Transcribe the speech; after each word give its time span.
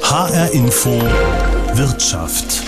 HR 0.00 0.50
Info 0.54 0.98
Wirtschaft. 1.74 2.62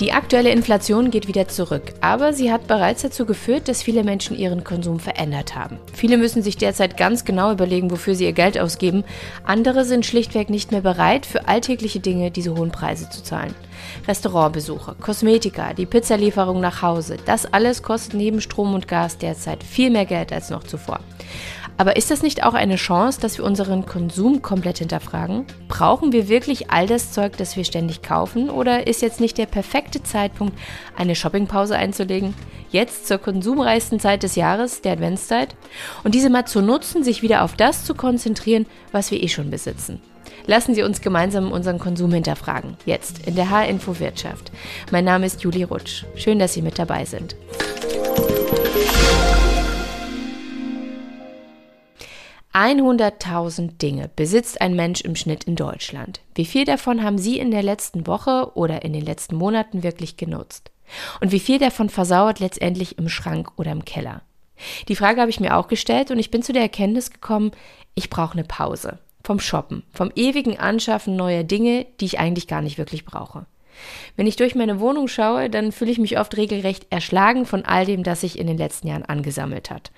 Die 0.00 0.10
aktuelle 0.10 0.52
Inflation 0.52 1.10
geht 1.10 1.28
wieder 1.28 1.48
zurück, 1.48 1.92
aber 2.00 2.32
sie 2.32 2.50
hat 2.50 2.66
bereits 2.66 3.02
dazu 3.02 3.26
geführt, 3.26 3.68
dass 3.68 3.82
viele 3.82 4.02
Menschen 4.02 4.38
ihren 4.38 4.64
Konsum 4.64 5.00
verändert 5.00 5.56
haben. 5.56 5.78
Viele 5.92 6.16
müssen 6.16 6.42
sich 6.42 6.56
derzeit 6.56 6.96
ganz 6.96 7.26
genau 7.26 7.52
überlegen, 7.52 7.90
wofür 7.90 8.14
sie 8.14 8.24
ihr 8.24 8.32
Geld 8.32 8.58
ausgeben. 8.58 9.04
Andere 9.44 9.84
sind 9.84 10.06
schlichtweg 10.06 10.48
nicht 10.48 10.72
mehr 10.72 10.80
bereit, 10.80 11.26
für 11.26 11.46
alltägliche 11.46 12.00
Dinge 12.00 12.30
diese 12.30 12.56
hohen 12.56 12.70
Preise 12.70 13.10
zu 13.10 13.22
zahlen. 13.22 13.54
Restaurantbesuche, 14.08 14.94
Kosmetika, 14.98 15.74
die 15.74 15.84
Pizzalieferung 15.84 16.60
nach 16.60 16.80
Hause, 16.80 17.18
das 17.26 17.52
alles 17.52 17.82
kostet 17.82 18.14
neben 18.14 18.40
Strom 18.40 18.72
und 18.72 18.88
Gas 18.88 19.18
derzeit 19.18 19.62
viel 19.62 19.90
mehr 19.90 20.06
Geld 20.06 20.32
als 20.32 20.48
noch 20.48 20.64
zuvor. 20.64 21.00
Aber 21.80 21.96
ist 21.96 22.10
das 22.10 22.20
nicht 22.20 22.44
auch 22.44 22.52
eine 22.52 22.76
Chance, 22.76 23.22
dass 23.22 23.38
wir 23.38 23.44
unseren 23.46 23.86
Konsum 23.86 24.42
komplett 24.42 24.76
hinterfragen? 24.76 25.46
Brauchen 25.66 26.12
wir 26.12 26.28
wirklich 26.28 26.70
all 26.70 26.86
das 26.86 27.10
Zeug, 27.10 27.38
das 27.38 27.56
wir 27.56 27.64
ständig 27.64 28.02
kaufen? 28.02 28.50
Oder 28.50 28.86
ist 28.86 29.00
jetzt 29.00 29.18
nicht 29.18 29.38
der 29.38 29.46
perfekte 29.46 30.02
Zeitpunkt, 30.02 30.58
eine 30.94 31.14
Shoppingpause 31.14 31.74
einzulegen? 31.74 32.34
Jetzt 32.70 33.08
zur 33.08 33.16
konsumreichsten 33.16 33.98
Zeit 33.98 34.24
des 34.24 34.36
Jahres, 34.36 34.82
der 34.82 34.92
Adventszeit? 34.92 35.56
Und 36.04 36.14
diese 36.14 36.28
mal 36.28 36.44
zu 36.44 36.60
nutzen, 36.60 37.02
sich 37.02 37.22
wieder 37.22 37.44
auf 37.44 37.56
das 37.56 37.86
zu 37.86 37.94
konzentrieren, 37.94 38.66
was 38.92 39.10
wir 39.10 39.22
eh 39.22 39.28
schon 39.28 39.48
besitzen. 39.48 40.02
Lassen 40.46 40.74
Sie 40.74 40.82
uns 40.82 41.00
gemeinsam 41.00 41.50
unseren 41.50 41.78
Konsum 41.78 42.12
hinterfragen. 42.12 42.76
Jetzt 42.84 43.26
in 43.26 43.36
der 43.36 43.48
H-Info 43.48 43.98
Wirtschaft. 43.98 44.52
Mein 44.92 45.06
Name 45.06 45.24
ist 45.24 45.42
Julie 45.42 45.64
Rutsch. 45.64 46.04
Schön, 46.14 46.38
dass 46.38 46.52
Sie 46.52 46.60
mit 46.60 46.78
dabei 46.78 47.06
sind. 47.06 47.36
100.000 52.52 53.78
Dinge 53.78 54.10
besitzt 54.16 54.60
ein 54.60 54.74
Mensch 54.74 55.02
im 55.02 55.14
Schnitt 55.14 55.44
in 55.44 55.54
Deutschland. 55.54 56.20
Wie 56.34 56.44
viel 56.44 56.64
davon 56.64 57.04
haben 57.04 57.18
Sie 57.18 57.38
in 57.38 57.52
der 57.52 57.62
letzten 57.62 58.08
Woche 58.08 58.50
oder 58.54 58.82
in 58.82 58.92
den 58.92 59.04
letzten 59.04 59.36
Monaten 59.36 59.84
wirklich 59.84 60.16
genutzt? 60.16 60.72
Und 61.20 61.30
wie 61.30 61.38
viel 61.38 61.60
davon 61.60 61.88
versauert 61.88 62.40
letztendlich 62.40 62.98
im 62.98 63.08
Schrank 63.08 63.52
oder 63.56 63.70
im 63.70 63.84
Keller? 63.84 64.22
Die 64.88 64.96
Frage 64.96 65.20
habe 65.20 65.30
ich 65.30 65.40
mir 65.40 65.56
auch 65.56 65.68
gestellt 65.68 66.10
und 66.10 66.18
ich 66.18 66.32
bin 66.32 66.42
zu 66.42 66.52
der 66.52 66.62
Erkenntnis 66.62 67.10
gekommen, 67.10 67.52
ich 67.94 68.10
brauche 68.10 68.32
eine 68.32 68.44
Pause. 68.44 68.98
Vom 69.22 69.38
Shoppen, 69.38 69.84
vom 69.92 70.10
ewigen 70.16 70.58
Anschaffen 70.58 71.14
neuer 71.14 71.44
Dinge, 71.44 71.86
die 72.00 72.06
ich 72.06 72.18
eigentlich 72.18 72.48
gar 72.48 72.62
nicht 72.62 72.78
wirklich 72.78 73.04
brauche. 73.04 73.46
Wenn 74.16 74.26
ich 74.26 74.36
durch 74.36 74.54
meine 74.54 74.80
Wohnung 74.80 75.08
schaue, 75.08 75.50
dann 75.50 75.72
fühle 75.72 75.90
ich 75.90 75.98
mich 75.98 76.18
oft 76.18 76.36
regelrecht 76.36 76.86
erschlagen 76.90 77.46
von 77.46 77.64
all 77.64 77.86
dem, 77.86 78.02
das 78.02 78.22
sich 78.22 78.38
in 78.38 78.46
den 78.46 78.58
letzten 78.58 78.88
Jahren 78.88 79.04
angesammelt 79.04 79.70
hat. 79.70 79.90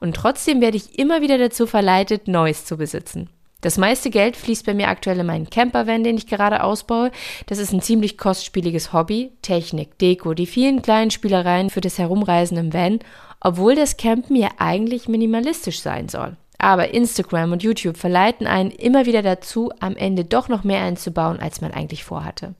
Und 0.00 0.16
trotzdem 0.16 0.60
werde 0.60 0.76
ich 0.76 0.98
immer 0.98 1.22
wieder 1.22 1.38
dazu 1.38 1.66
verleitet, 1.66 2.28
Neues 2.28 2.64
zu 2.64 2.76
besitzen. 2.76 3.30
Das 3.60 3.76
meiste 3.76 4.10
Geld 4.10 4.36
fließt 4.36 4.64
bei 4.66 4.74
mir 4.74 4.86
aktuell 4.86 5.18
in 5.18 5.26
meinen 5.26 5.50
Campervan, 5.50 6.04
den 6.04 6.16
ich 6.16 6.28
gerade 6.28 6.62
ausbaue. 6.62 7.10
Das 7.46 7.58
ist 7.58 7.72
ein 7.72 7.82
ziemlich 7.82 8.16
kostspieliges 8.16 8.92
Hobby. 8.92 9.32
Technik, 9.42 9.98
Deko, 9.98 10.34
die 10.34 10.46
vielen 10.46 10.80
kleinen 10.80 11.10
Spielereien 11.10 11.68
für 11.68 11.80
das 11.80 11.98
Herumreisen 11.98 12.56
im 12.56 12.72
Van, 12.72 13.00
obwohl 13.40 13.74
das 13.74 13.96
Campen 13.96 14.36
ja 14.36 14.48
eigentlich 14.58 15.08
minimalistisch 15.08 15.80
sein 15.80 16.08
soll. 16.08 16.36
Aber 16.58 16.94
Instagram 16.94 17.52
und 17.52 17.64
YouTube 17.64 17.96
verleiten 17.96 18.46
einen 18.46 18.70
immer 18.70 19.06
wieder 19.06 19.22
dazu, 19.22 19.72
am 19.80 19.96
Ende 19.96 20.24
doch 20.24 20.48
noch 20.48 20.62
mehr 20.62 20.82
einzubauen, 20.82 21.40
als 21.40 21.60
man 21.60 21.72
eigentlich 21.72 22.04
vorhatte. 22.04 22.54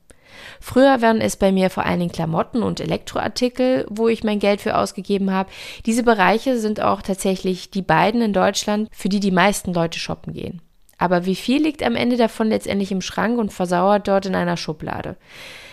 Früher 0.60 1.02
waren 1.02 1.20
es 1.20 1.36
bei 1.36 1.52
mir 1.52 1.70
vor 1.70 1.84
allen 1.84 2.00
Dingen 2.00 2.12
Klamotten 2.12 2.62
und 2.62 2.80
Elektroartikel, 2.80 3.86
wo 3.88 4.08
ich 4.08 4.24
mein 4.24 4.38
Geld 4.38 4.60
für 4.60 4.76
ausgegeben 4.76 5.30
habe. 5.30 5.50
Diese 5.86 6.02
Bereiche 6.02 6.58
sind 6.58 6.80
auch 6.80 7.02
tatsächlich 7.02 7.70
die 7.70 7.82
beiden 7.82 8.20
in 8.20 8.32
Deutschland, 8.32 8.88
für 8.92 9.08
die 9.08 9.20
die 9.20 9.30
meisten 9.30 9.72
Leute 9.72 9.98
shoppen 9.98 10.32
gehen. 10.32 10.62
Aber 10.98 11.26
wie 11.26 11.36
viel 11.36 11.62
liegt 11.62 11.84
am 11.84 11.94
Ende 11.94 12.16
davon 12.16 12.48
letztendlich 12.48 12.90
im 12.90 13.00
Schrank 13.00 13.38
und 13.38 13.52
versauert 13.52 14.08
dort 14.08 14.26
in 14.26 14.34
einer 14.34 14.56
Schublade? 14.56 15.16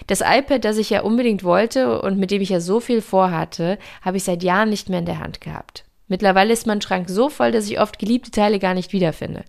Das 0.05 0.21
iPad, 0.21 0.63
das 0.63 0.77
ich 0.77 0.91
ja 0.91 1.01
unbedingt 1.01 1.43
wollte 1.43 1.99
und 2.01 2.19
mit 2.19 2.29
dem 2.29 2.41
ich 2.41 2.49
ja 2.49 2.59
so 2.59 2.79
viel 2.79 3.01
vorhatte, 3.01 3.79
habe 4.03 4.17
ich 4.17 4.23
seit 4.23 4.43
Jahren 4.43 4.69
nicht 4.69 4.87
mehr 4.87 4.99
in 4.99 5.05
der 5.05 5.19
Hand 5.19 5.41
gehabt. 5.41 5.83
Mittlerweile 6.07 6.53
ist 6.53 6.67
mein 6.67 6.81
Schrank 6.81 7.09
so 7.09 7.29
voll, 7.29 7.51
dass 7.51 7.65
ich 7.65 7.79
oft 7.79 7.97
geliebte 7.97 8.29
Teile 8.29 8.59
gar 8.59 8.75
nicht 8.75 8.93
wiederfinde. 8.93 9.43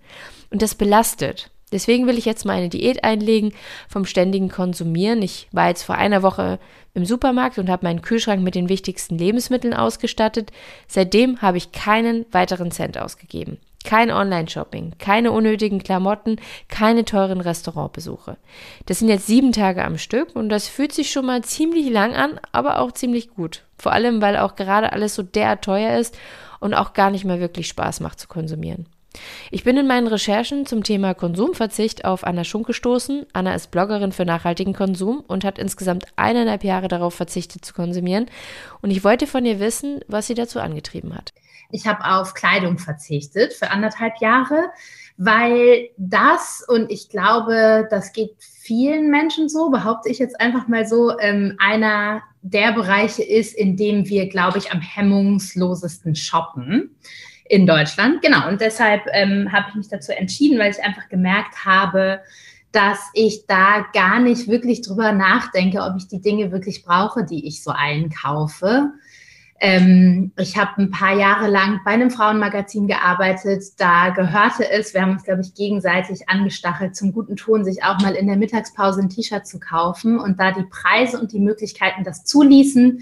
Und 0.51 0.63
das 0.63 0.75
belastet. 0.75 1.51
Deswegen 1.73 2.07
will 2.07 2.17
ich 2.17 2.25
jetzt 2.25 2.45
mal 2.45 2.53
eine 2.53 2.69
Diät 2.69 3.03
einlegen 3.03 3.53
vom 3.89 4.05
ständigen 4.05 4.49
Konsumieren. 4.49 5.21
Ich 5.21 5.49
war 5.51 5.69
jetzt 5.69 5.83
vor 5.83 5.97
einer 5.97 6.23
Woche 6.23 6.61
im 6.95 7.05
Supermarkt 7.05 7.59
und 7.59 7.69
habe 7.69 7.85
meinen 7.87 8.03
Kühlschrank 8.03 8.41
mit 8.41 8.55
den 8.55 8.69
wichtigsten 8.69 9.19
Lebensmitteln 9.19 9.75
ausgestattet. 9.75 10.53
Seitdem 10.87 11.43
habe 11.43 11.57
ich 11.57 11.73
keinen 11.73 12.25
weiteren 12.31 12.71
Cent 12.71 12.99
ausgegeben. 12.99 13.59
Kein 13.85 14.13
Online-Shopping, 14.13 14.95
keine 14.99 15.33
unnötigen 15.33 15.83
Klamotten, 15.83 16.37
keine 16.69 17.05
teuren 17.05 17.41
Restaurantbesuche. 17.41 18.37
Das 18.87 19.01
sind 19.01 19.09
jetzt 19.09 19.27
sieben 19.27 19.53
Tage 19.53 19.85
am 19.85 19.99
Stück 19.99 20.35
und 20.35 20.49
das 20.49 20.69
fühlt 20.69 20.93
sich 20.93 21.11
schon 21.11 21.27
mal 21.27 21.43
ziemlich 21.43 21.91
lang 21.91 22.15
an, 22.15 22.41
aber 22.53 22.81
auch 22.81 22.93
ziemlich 22.93 23.31
gut. 23.31 23.65
Vor 23.79 23.93
allem, 23.93 24.23
weil 24.23 24.37
auch 24.39 24.57
gerade 24.57 24.93
alles 24.93 25.15
so 25.15 25.23
derart 25.23 25.63
teuer 25.65 25.99
ist 25.99 26.17
und 26.59 26.75
auch 26.75 26.95
gar 26.95 27.11
nicht 27.11 27.25
mehr 27.25 27.41
wirklich 27.41 27.69
Spaß 27.69 28.01
macht 28.01 28.19
zu 28.19 28.29
konsumieren. 28.29 28.87
Ich 29.51 29.65
bin 29.65 29.77
in 29.77 29.87
meinen 29.87 30.07
Recherchen 30.07 30.67
zum 30.67 30.83
Thema 30.83 31.15
Konsumverzicht 31.15 32.05
auf 32.05 32.25
Anna 32.25 32.45
Schunk 32.45 32.67
gestoßen. 32.67 33.27
Anna 33.33 33.55
ist 33.55 33.71
Bloggerin 33.71 34.13
für 34.13 34.25
nachhaltigen 34.25 34.75
Konsum 34.75 35.25
und 35.27 35.45
hat 35.45 35.59
insgesamt 35.59 36.07
eineinhalb 36.17 36.65
Jahre 36.65 36.89
darauf 36.89 37.15
verzichtet 37.15 37.65
zu 37.65 37.75
konsumieren. 37.75 38.27
Und 38.83 38.91
ich 38.91 39.05
wollte 39.05 39.27
von 39.27 39.45
ihr 39.45 39.61
wissen, 39.61 40.01
was 40.09 40.27
sie 40.27 40.35
dazu 40.35 40.61
angetrieben 40.61 41.15
hat. 41.15 41.33
Ich 41.71 41.87
habe 41.87 42.05
auf 42.05 42.35
Kleidung 42.35 42.79
verzichtet 42.79 43.53
für 43.53 43.71
anderthalb 43.71 44.21
Jahre, 44.21 44.71
weil 45.17 45.89
das, 45.97 46.65
und 46.69 46.91
ich 46.91 47.09
glaube, 47.09 47.89
das 47.91 48.13
geht 48.13 48.37
vielen 48.39 49.11
Menschen 49.11 49.49
so, 49.49 49.71
behaupte 49.71 50.09
ich 50.09 50.19
jetzt 50.19 50.41
einfach 50.41 50.69
mal 50.69 50.87
so, 50.87 51.19
ähm, 51.19 51.57
einer 51.59 52.23
der 52.43 52.73
Bereiche 52.73 53.25
ist, 53.25 53.57
in 53.57 53.77
dem 53.77 54.09
wir, 54.09 54.29
glaube 54.29 54.59
ich, 54.59 54.71
am 54.73 54.81
hemmungslosesten 54.81 56.15
shoppen 56.15 56.97
in 57.49 57.67
Deutschland. 57.67 58.23
Genau, 58.23 58.49
und 58.49 58.61
deshalb 58.61 59.03
ähm, 59.13 59.51
habe 59.53 59.67
ich 59.71 59.75
mich 59.75 59.89
dazu 59.89 60.13
entschieden, 60.13 60.59
weil 60.59 60.71
ich 60.71 60.83
einfach 60.83 61.09
gemerkt 61.09 61.65
habe, 61.65 62.21
dass 62.73 62.99
ich 63.15 63.47
da 63.47 63.87
gar 63.95 64.21
nicht 64.21 64.49
wirklich 64.49 64.83
drüber 64.83 65.13
nachdenke, 65.13 65.81
ob 65.81 65.97
ich 65.97 66.09
die 66.09 66.21
Dinge 66.21 66.53
wirklich 66.53 66.85
brauche, 66.85 67.25
die 67.25 67.47
ich 67.47 67.63
so 67.63 67.71
allen 67.71 68.11
kaufe. 68.11 68.91
Ähm, 69.59 70.33
ich 70.37 70.59
habe 70.59 70.83
ein 70.83 70.91
paar 70.91 71.17
Jahre 71.17 71.49
lang 71.49 71.81
bei 71.85 71.93
einem 71.93 72.11
Frauenmagazin 72.11 72.87
gearbeitet. 72.87 73.65
Da 73.79 74.11
gehörte 74.11 74.69
es, 74.71 74.93
wir 74.93 75.01
haben 75.01 75.13
uns, 75.13 75.25
glaube 75.25 75.41
ich, 75.41 75.55
gegenseitig 75.55 76.29
angestachelt, 76.29 76.95
zum 76.95 77.13
guten 77.13 77.37
Ton, 77.37 77.65
sich 77.65 77.83
auch 77.83 77.99
mal 78.01 78.15
in 78.15 78.27
der 78.27 78.37
Mittagspause 78.37 79.01
ein 79.01 79.09
T-Shirt 79.09 79.47
zu 79.47 79.59
kaufen. 79.59 80.19
Und 80.19 80.39
da 80.39 80.53
die 80.53 80.67
Preise 80.69 81.19
und 81.19 81.33
die 81.33 81.41
Möglichkeiten 81.41 82.05
das 82.05 82.25
zuließen, 82.25 83.01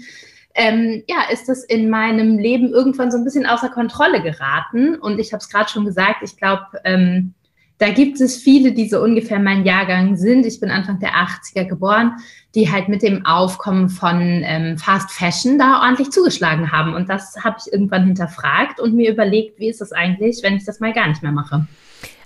ähm, 0.55 1.03
ja, 1.07 1.17
ist 1.31 1.49
das 1.49 1.63
in 1.65 1.89
meinem 1.89 2.37
Leben 2.39 2.69
irgendwann 2.69 3.11
so 3.11 3.17
ein 3.17 3.25
bisschen 3.25 3.45
außer 3.45 3.69
Kontrolle 3.69 4.21
geraten. 4.21 4.95
Und 4.95 5.19
ich 5.19 5.33
habe 5.33 5.41
es 5.41 5.49
gerade 5.49 5.69
schon 5.69 5.85
gesagt, 5.85 6.23
ich 6.23 6.37
glaube, 6.37 6.65
ähm, 6.85 7.33
da 7.77 7.89
gibt 7.89 8.21
es 8.21 8.37
viele, 8.37 8.71
die 8.71 8.87
so 8.87 9.01
ungefähr 9.01 9.39
mein 9.39 9.65
Jahrgang 9.65 10.15
sind. 10.15 10.45
Ich 10.45 10.61
bin 10.61 10.71
Anfang 10.71 10.99
der 10.99 11.11
80er 11.11 11.65
geboren, 11.65 12.13
die 12.55 12.71
halt 12.71 12.87
mit 12.87 13.01
dem 13.01 13.25
Aufkommen 13.25 13.89
von 13.89 14.43
ähm, 14.45 14.77
Fast 14.77 15.11
Fashion 15.11 15.59
da 15.59 15.81
ordentlich 15.81 16.09
zugeschlagen 16.11 16.71
haben. 16.71 16.93
Und 16.93 17.09
das 17.09 17.35
habe 17.43 17.57
ich 17.59 17.73
irgendwann 17.73 18.05
hinterfragt 18.05 18.79
und 18.79 18.95
mir 18.95 19.11
überlegt, 19.11 19.59
wie 19.59 19.67
ist 19.67 19.81
das 19.81 19.91
eigentlich, 19.91 20.39
wenn 20.41 20.55
ich 20.55 20.63
das 20.63 20.79
mal 20.79 20.93
gar 20.93 21.09
nicht 21.09 21.21
mehr 21.21 21.33
mache. 21.33 21.67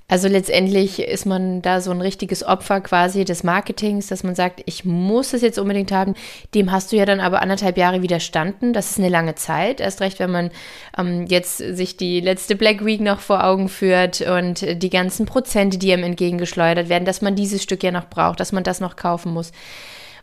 Also 0.10 0.28
letztendlich 0.28 1.00
ist 1.00 1.28
man 1.28 1.62
da 1.62 1.82
so 1.82 1.92
ein 1.92 2.02
richtiges 2.02 2.44
Opfer 2.44 2.82
quasi 2.82 3.26
des 3.26 3.44
Marketings, 3.44 4.08
dass 4.08 4.24
man 4.24 4.34
sagt, 4.34 4.64
ich 4.66 4.84
muss 4.84 5.34
es 5.34 5.44
jetzt 5.44 5.60
unbedingt 5.60 5.92
haben. 5.92 6.16
Dem 6.56 6.72
hast 6.72 6.92
du 6.92 6.96
ja 6.96 7.06
dann 7.06 7.20
aber 7.20 7.44
anderthalb 7.44 7.78
Jahre 7.78 8.02
widerstanden. 8.02 8.74
Das 8.74 8.90
ist 8.90 8.98
eine 8.98 9.10
lange 9.10 9.36
Zeit. 9.36 9.80
Erst 9.80 10.02
recht, 10.02 10.18
wenn 10.18 10.32
man 10.32 10.50
ähm, 10.98 11.28
jetzt 11.28 11.58
sich 11.58 11.96
die 11.96 12.22
letzte 12.22 12.56
Black 12.56 12.84
Week 12.84 13.02
noch 13.02 13.20
vor 13.20 13.44
Augen 13.44 13.70
führt 13.70 14.22
und 14.22 14.82
die 14.82 14.90
ganzen 14.90 15.28
Prozente, 15.28 15.78
die 15.78 15.94
einem 15.94 16.04
entgegengeschleudert 16.04 16.90
werden, 16.90 17.06
dass 17.06 17.22
man 17.22 17.36
dieses 17.36 17.62
Stück 17.62 17.84
ja 17.84 17.92
noch 17.92 18.10
braucht, 18.10 18.40
dass 18.40 18.52
man 18.52 18.64
das 18.64 18.80
noch 18.80 18.96
kaufen 18.96 19.32
muss. 19.32 19.52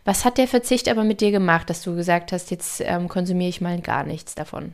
Was 0.03 0.25
hat 0.25 0.37
der 0.37 0.49
Verzicht 0.49 0.89
aber 0.89 1.05
mit 1.05 1.21
dir 1.21 1.31
gemacht, 1.31 1.69
dass 1.69 1.81
du 1.81 1.95
gesagt 1.95 2.33
hast, 2.33 2.51
jetzt 2.51 2.83
ähm, 2.85 3.07
konsumiere 3.07 3.49
ich 3.49 3.61
mal 3.61 3.79
gar 3.79 4.03
nichts 4.03 4.35
davon? 4.35 4.73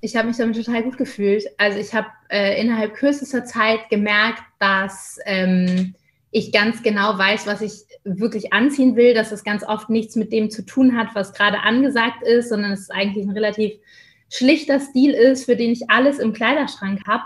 Ich 0.00 0.16
habe 0.16 0.28
mich 0.28 0.38
damit 0.38 0.56
total 0.56 0.82
gut 0.82 0.96
gefühlt. 0.96 1.44
Also 1.58 1.78
ich 1.78 1.94
habe 1.94 2.08
äh, 2.30 2.60
innerhalb 2.60 2.94
kürzester 2.94 3.44
Zeit 3.44 3.88
gemerkt, 3.90 4.42
dass 4.58 5.18
ähm, 5.26 5.94
ich 6.30 6.52
ganz 6.52 6.82
genau 6.82 7.18
weiß, 7.18 7.46
was 7.46 7.60
ich 7.60 7.72
wirklich 8.04 8.52
anziehen 8.52 8.96
will, 8.96 9.14
dass 9.14 9.32
es 9.32 9.44
ganz 9.44 9.62
oft 9.62 9.90
nichts 9.90 10.16
mit 10.16 10.32
dem 10.32 10.50
zu 10.50 10.64
tun 10.64 10.96
hat, 10.96 11.08
was 11.14 11.34
gerade 11.34 11.60
angesagt 11.60 12.22
ist, 12.22 12.48
sondern 12.48 12.72
es 12.72 12.90
eigentlich 12.90 13.26
ein 13.26 13.32
relativ 13.32 13.72
schlichter 14.30 14.80
Stil 14.80 15.12
ist, 15.12 15.44
für 15.44 15.56
den 15.56 15.72
ich 15.72 15.90
alles 15.90 16.18
im 16.18 16.32
Kleiderschrank 16.32 17.06
habe. 17.06 17.24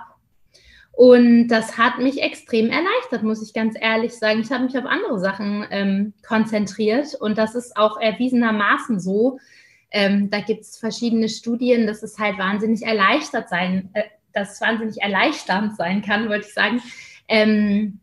Und 0.93 1.49
das 1.49 1.77
hat 1.77 1.99
mich 1.99 2.23
extrem 2.23 2.71
erleichtert, 2.71 3.25
muss 3.25 3.43
ich 3.43 3.53
ganz 3.53 3.75
ehrlich 3.79 4.13
sagen. 4.15 4.41
Ich 4.41 4.51
habe 4.51 4.65
mich 4.65 4.79
auf 4.79 4.87
andere 4.87 5.19
Sachen 5.19 5.67
ähm, 5.71 6.15
konzentriert 6.27 7.15
und 7.21 7.37
das 7.37 7.55
ist 7.55 7.77
auch 7.77 8.01
erwiesenermaßen 8.01 9.01
so, 9.01 9.39
ähm, 9.95 10.29
da 10.29 10.41
gibt 10.41 10.63
es 10.63 10.77
verschiedene 10.77 11.29
Studien, 11.29 11.87
dass 11.87 12.03
es 12.03 12.19
halt 12.19 12.37
wahnsinnig 12.37 12.83
erleichtert 12.83 13.49
sein, 13.49 13.91
äh, 13.95 14.03
dass 14.33 14.55
es 14.55 14.61
wahnsinnig 14.61 15.01
erleichternd 15.01 15.77
sein 15.77 16.03
kann, 16.03 16.29
wollte 16.29 16.49
ich 16.49 16.53
sagen. 16.53 16.83
Ähm, 17.29 18.01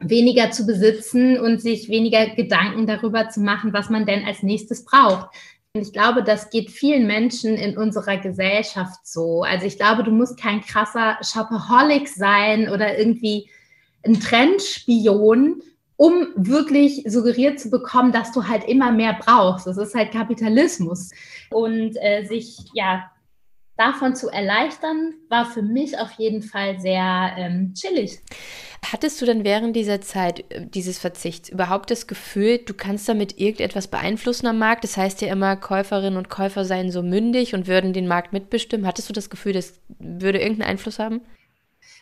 weniger 0.00 0.50
zu 0.50 0.66
besitzen 0.66 1.38
und 1.38 1.60
sich 1.60 1.88
weniger 1.88 2.30
Gedanken 2.30 2.86
darüber 2.86 3.28
zu 3.28 3.40
machen, 3.40 3.72
was 3.72 3.90
man 3.90 4.06
denn 4.06 4.24
als 4.24 4.42
nächstes 4.42 4.84
braucht. 4.84 5.28
Und 5.72 5.82
ich 5.82 5.92
glaube, 5.92 6.24
das 6.24 6.50
geht 6.50 6.70
vielen 6.70 7.06
Menschen 7.06 7.54
in 7.54 7.78
unserer 7.78 8.16
Gesellschaft 8.16 9.06
so. 9.06 9.44
Also 9.44 9.66
ich 9.66 9.76
glaube, 9.76 10.02
du 10.02 10.10
musst 10.10 10.40
kein 10.40 10.62
krasser 10.62 11.16
Shopaholic 11.22 12.08
sein 12.08 12.68
oder 12.68 12.98
irgendwie 12.98 13.48
ein 14.04 14.18
Trendspion, 14.18 15.62
um 16.00 16.28
wirklich 16.34 17.02
suggeriert 17.06 17.60
zu 17.60 17.68
bekommen, 17.68 18.10
dass 18.10 18.32
du 18.32 18.48
halt 18.48 18.64
immer 18.64 18.90
mehr 18.90 19.18
brauchst. 19.20 19.66
Das 19.66 19.76
ist 19.76 19.94
halt 19.94 20.12
Kapitalismus. 20.12 21.10
Und 21.50 21.94
äh, 22.00 22.24
sich 22.24 22.56
ja 22.72 23.10
davon 23.76 24.16
zu 24.16 24.30
erleichtern, 24.30 25.12
war 25.28 25.44
für 25.44 25.60
mich 25.60 25.98
auf 25.98 26.12
jeden 26.12 26.40
Fall 26.40 26.80
sehr 26.80 27.34
ähm, 27.36 27.74
chillig. 27.74 28.18
Hattest 28.90 29.20
du 29.20 29.26
denn 29.26 29.44
während 29.44 29.76
dieser 29.76 30.00
Zeit 30.00 30.50
äh, 30.50 30.64
dieses 30.66 30.98
Verzichts 30.98 31.50
überhaupt 31.50 31.90
das 31.90 32.06
Gefühl, 32.06 32.56
du 32.64 32.72
kannst 32.72 33.06
damit 33.06 33.38
irgendetwas 33.38 33.86
beeinflussen 33.86 34.46
am 34.46 34.56
Markt? 34.56 34.84
Das 34.84 34.96
heißt 34.96 35.20
ja 35.20 35.28
immer, 35.30 35.54
Käuferinnen 35.56 36.16
und 36.16 36.30
Käufer 36.30 36.64
seien 36.64 36.90
so 36.90 37.02
mündig 37.02 37.52
und 37.52 37.66
würden 37.66 37.92
den 37.92 38.08
Markt 38.08 38.32
mitbestimmen. 38.32 38.86
Hattest 38.86 39.10
du 39.10 39.12
das 39.12 39.28
Gefühl, 39.28 39.52
das 39.52 39.78
würde 39.98 40.40
irgendeinen 40.40 40.70
Einfluss 40.70 40.98
haben? 40.98 41.20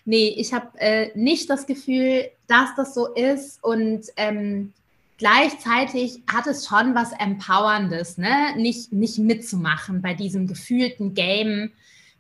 Nee, 0.08 0.28
ich 0.38 0.55
habe 0.55 0.69
äh, 0.81 1.10
nicht 1.14 1.50
das 1.50 1.66
Gefühl, 1.66 2.31
dass 2.46 2.75
das 2.76 2.94
so 2.94 3.12
ist 3.12 3.62
und 3.62 4.06
ähm, 4.16 4.72
gleichzeitig 5.19 6.22
hat 6.26 6.46
es 6.46 6.66
schon 6.66 6.94
was 6.94 7.12
Empowerndes, 7.12 8.16
ne? 8.16 8.56
nicht, 8.56 8.90
nicht 8.90 9.19
mitzumachen 9.19 10.00
bei 10.00 10.14
diesem 10.14 10.46
gefühlten 10.46 11.12
Game 11.12 11.72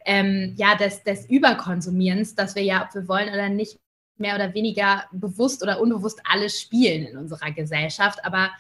ähm, 0.04 0.52
ja, 0.58 0.74
des, 0.74 1.02
des 1.02 1.30
Überkonsumierens, 1.30 2.34
dass 2.34 2.54
wir 2.56 2.62
ja, 2.62 2.84
ob 2.84 2.94
wir 2.94 3.08
wollen 3.08 3.30
oder 3.30 3.48
nicht, 3.48 3.78
mehr 4.18 4.34
oder 4.34 4.52
weniger 4.52 5.04
bewusst 5.10 5.62
oder 5.62 5.80
unbewusst 5.80 6.20
alles 6.30 6.60
spielen 6.60 7.06
in 7.06 7.16
unserer 7.16 7.52
Gesellschaft. 7.52 8.22
Aber 8.22 8.50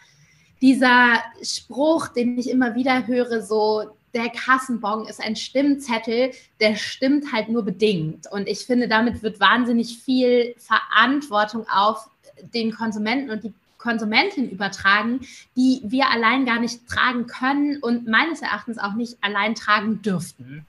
dieser 0.62 1.22
Spruch, 1.42 2.08
den 2.08 2.38
ich 2.38 2.48
immer 2.48 2.74
wieder 2.74 3.06
höre, 3.06 3.42
so 3.42 3.90
der 4.14 4.30
Kassenbon 4.30 5.06
ist 5.06 5.22
ein 5.22 5.36
Stimmzettel, 5.36 6.32
der 6.60 6.76
stimmt 6.76 7.32
halt 7.32 7.48
nur 7.48 7.64
bedingt. 7.64 8.26
Und 8.30 8.48
ich 8.48 8.60
finde, 8.60 8.88
damit 8.88 9.22
wird 9.22 9.40
wahnsinnig 9.40 9.98
viel 9.98 10.54
Verantwortung 10.58 11.66
auf 11.68 12.08
den 12.54 12.74
Konsumenten 12.74 13.30
und 13.30 13.44
die 13.44 13.52
Konsumentin 13.78 14.50
übertragen, 14.50 15.20
die 15.56 15.80
wir 15.84 16.08
allein 16.10 16.44
gar 16.44 16.60
nicht 16.60 16.88
tragen 16.88 17.26
können 17.26 17.78
und 17.80 18.08
meines 18.08 18.42
Erachtens 18.42 18.78
auch 18.78 18.94
nicht 18.94 19.16
allein 19.20 19.54
tragen 19.54 20.02
dürften 20.02 20.66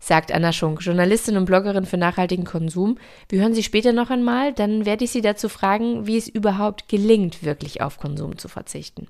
sagt 0.00 0.32
Anna 0.32 0.52
Schunk, 0.52 0.80
Journalistin 0.82 1.36
und 1.36 1.44
Bloggerin 1.44 1.84
für 1.84 1.96
nachhaltigen 1.96 2.44
Konsum. 2.44 2.98
Wir 3.28 3.40
hören 3.40 3.54
Sie 3.54 3.62
später 3.62 3.92
noch 3.92 4.10
einmal, 4.10 4.52
dann 4.52 4.86
werde 4.86 5.04
ich 5.04 5.10
Sie 5.10 5.22
dazu 5.22 5.48
fragen, 5.48 6.06
wie 6.06 6.16
es 6.16 6.28
überhaupt 6.28 6.88
gelingt, 6.88 7.42
wirklich 7.42 7.80
auf 7.82 7.98
Konsum 7.98 8.38
zu 8.38 8.48
verzichten. 8.48 9.08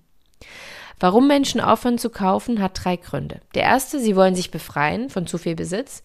Warum 1.01 1.29
Menschen 1.29 1.61
aufhören 1.61 1.99
zu 1.99 2.11
kaufen, 2.11 2.61
hat 2.61 2.81
drei 2.83 2.97
Gründe. 2.97 3.41
Der 3.55 3.63
erste, 3.63 4.01
sie 4.01 4.17
wollen 4.17 4.35
sich 4.35 4.51
befreien 4.51 5.11
von 5.11 5.27
zu 5.27 5.39
viel 5.39 5.55
Besitz. 5.55 6.03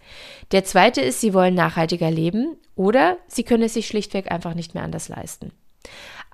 Der 0.52 0.64
zweite 0.64 1.02
ist, 1.02 1.20
sie 1.20 1.34
wollen 1.34 1.56
nachhaltiger 1.56 2.12
leben 2.12 2.58
oder 2.76 3.18
sie 3.28 3.44
können 3.44 3.64
es 3.64 3.74
sich 3.74 3.88
schlichtweg 3.88 4.32
einfach 4.32 4.54
nicht 4.54 4.76
mehr 4.76 4.84
anders 4.84 5.10
leisten. 5.10 5.52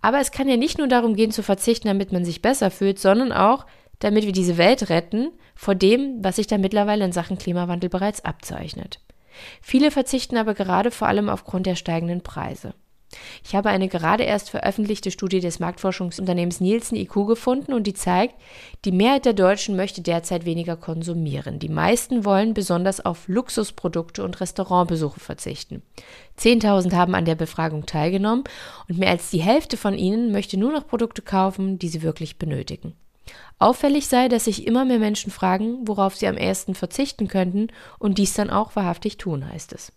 Aber 0.02 0.20
es 0.20 0.32
kann 0.32 0.48
ja 0.48 0.58
nicht 0.58 0.78
nur 0.78 0.88
darum 0.88 1.16
gehen 1.16 1.32
zu 1.32 1.44
verzichten, 1.44 1.88
damit 1.88 2.12
man 2.12 2.26
sich 2.26 2.42
besser 2.42 2.72
fühlt, 2.72 3.00
sondern 3.00 3.32
auch, 3.32 3.66
damit 4.00 4.26
wir 4.26 4.32
diese 4.32 4.58
Welt 4.58 4.90
retten 4.90 5.32
vor 5.56 5.76
dem, 5.76 6.24
was 6.24 6.38
sich 6.38 6.48
da 6.48 6.58
mittlerweile 6.58 7.06
in 7.06 7.12
Sachen 7.12 7.38
Klimawandel 7.38 7.90
bereits 7.90 8.24
abzeichnet. 8.24 9.00
Viele 9.62 9.92
verzichten 9.92 10.38
aber 10.38 10.54
gerade 10.54 10.92
vor 10.92 11.08
allem 11.08 11.30
aufgrund 11.30 11.66
der 11.66 11.76
steigenden 11.76 12.22
Preise. 12.22 12.74
Ich 13.44 13.56
habe 13.56 13.70
eine 13.70 13.88
gerade 13.88 14.24
erst 14.24 14.50
veröffentlichte 14.50 15.12
Studie 15.12 15.40
des 15.40 15.60
Marktforschungsunternehmens 15.60 16.60
Nielsen 16.60 16.96
IQ 16.96 17.28
gefunden 17.28 17.74
und 17.74 17.88
die 17.88 17.94
zeigt, 17.94 18.36
die 18.86 18.92
Mehrheit 18.92 19.26
der 19.26 19.34
Deutschen 19.34 19.76
möchte 19.76 20.02
derzeit 20.02 20.46
weniger 20.46 20.78
konsumieren. 20.78 21.60
Die 21.60 21.70
meisten 21.70 22.24
wollen 22.26 22.54
besonders 22.54 23.04
auf 23.04 23.28
Luxusprodukte 23.28 24.24
und 24.24 24.40
Restaurantbesuche 24.40 25.20
verzichten. 25.20 25.82
10.000 26.38 26.94
haben 26.94 27.16
an 27.16 27.26
der 27.26 27.36
Befragung 27.36 27.86
teilgenommen 27.86 28.44
und 28.88 29.00
mehr 29.00 29.10
als 29.10 29.32
die 29.32 29.42
Hälfte 29.42 29.78
von 29.78 29.96
ihnen 29.96 30.32
möchte 30.32 30.58
nur 30.58 30.72
noch 30.72 30.88
Produkte 30.88 31.22
kaufen, 31.22 31.80
die 31.80 31.90
sie 31.90 32.02
wirklich 32.02 32.38
benötigen. 32.38 32.94
Auffällig 33.58 34.08
sei, 34.08 34.28
dass 34.28 34.46
sich 34.46 34.66
immer 34.66 34.86
mehr 34.86 35.00
Menschen 35.00 35.32
fragen, 35.32 35.88
worauf 35.88 36.16
sie 36.16 36.28
am 36.28 36.38
ehesten 36.38 36.76
verzichten 36.76 37.28
könnten 37.28 37.68
und 38.00 38.18
dies 38.18 38.34
dann 38.34 38.50
auch 38.50 38.76
wahrhaftig 38.76 39.18
tun, 39.18 39.48
heißt 39.48 39.74
es. 39.74 39.92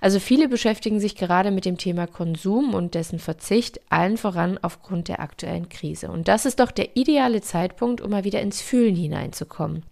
Also 0.00 0.20
viele 0.20 0.48
beschäftigen 0.48 1.00
sich 1.00 1.16
gerade 1.16 1.50
mit 1.50 1.64
dem 1.64 1.78
Thema 1.78 2.06
Konsum 2.06 2.74
und 2.74 2.94
dessen 2.94 3.18
Verzicht, 3.18 3.80
allen 3.90 4.16
voran 4.16 4.58
aufgrund 4.62 5.08
der 5.08 5.20
aktuellen 5.20 5.68
Krise. 5.68 6.10
Und 6.10 6.28
das 6.28 6.46
ist 6.46 6.60
doch 6.60 6.70
der 6.70 6.96
ideale 6.96 7.40
Zeitpunkt, 7.40 8.00
um 8.00 8.10
mal 8.10 8.24
wieder 8.24 8.40
ins 8.40 8.60
Fühlen 8.60 8.96
hineinzukommen. 8.96 9.84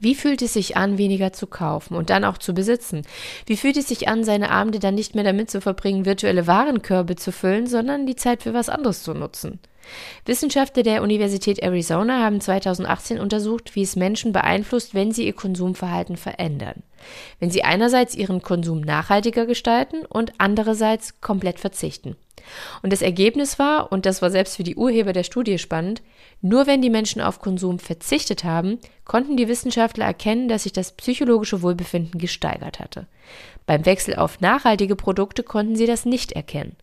Wie 0.00 0.14
fühlt 0.14 0.42
es 0.42 0.54
sich 0.54 0.76
an, 0.76 0.98
weniger 0.98 1.32
zu 1.32 1.46
kaufen 1.46 1.94
und 1.94 2.10
dann 2.10 2.24
auch 2.24 2.38
zu 2.38 2.52
besitzen? 2.52 3.02
Wie 3.46 3.56
fühlt 3.56 3.76
es 3.76 3.88
sich 3.88 4.08
an, 4.08 4.24
seine 4.24 4.50
Abende 4.50 4.78
dann 4.78 4.94
nicht 4.94 5.14
mehr 5.14 5.24
damit 5.24 5.50
zu 5.50 5.60
verbringen, 5.60 6.04
virtuelle 6.04 6.46
Warenkörbe 6.46 7.16
zu 7.16 7.32
füllen, 7.32 7.66
sondern 7.66 8.06
die 8.06 8.16
Zeit 8.16 8.42
für 8.42 8.54
was 8.54 8.68
anderes 8.68 9.02
zu 9.02 9.14
nutzen? 9.14 9.60
Wissenschaftler 10.24 10.82
der 10.82 11.02
Universität 11.02 11.58
Arizona 11.60 12.22
haben 12.22 12.40
2018 12.40 13.18
untersucht, 13.18 13.74
wie 13.74 13.82
es 13.82 13.96
Menschen 13.96 14.32
beeinflusst, 14.32 14.94
wenn 14.94 15.12
sie 15.12 15.26
ihr 15.26 15.34
Konsumverhalten 15.34 16.16
verändern. 16.16 16.82
Wenn 17.38 17.50
sie 17.50 17.64
einerseits 17.64 18.14
ihren 18.14 18.42
Konsum 18.42 18.80
nachhaltiger 18.80 19.46
gestalten 19.46 20.06
und 20.06 20.32
andererseits 20.38 21.20
komplett 21.20 21.60
verzichten. 21.60 22.16
Und 22.82 22.92
das 22.92 23.02
Ergebnis 23.02 23.58
war, 23.58 23.90
und 23.92 24.06
das 24.06 24.22
war 24.22 24.30
selbst 24.30 24.56
für 24.56 24.64
die 24.64 24.76
Urheber 24.76 25.12
der 25.12 25.24
Studie 25.24 25.58
spannend, 25.58 26.02
nur 26.40 26.66
wenn 26.66 26.82
die 26.82 26.90
Menschen 26.90 27.22
auf 27.22 27.40
Konsum 27.40 27.78
verzichtet 27.78 28.44
haben, 28.44 28.78
konnten 29.04 29.36
die 29.36 29.48
Wissenschaftler 29.48 30.04
erkennen, 30.04 30.48
dass 30.48 30.64
sich 30.64 30.72
das 30.72 30.92
psychologische 30.92 31.62
Wohlbefinden 31.62 32.20
gesteigert 32.20 32.80
hatte. 32.80 33.06
Beim 33.66 33.86
Wechsel 33.86 34.16
auf 34.16 34.40
nachhaltige 34.40 34.96
Produkte 34.96 35.42
konnten 35.42 35.76
sie 35.76 35.86
das 35.86 36.04
nicht 36.04 36.32
erkennen. 36.32 36.76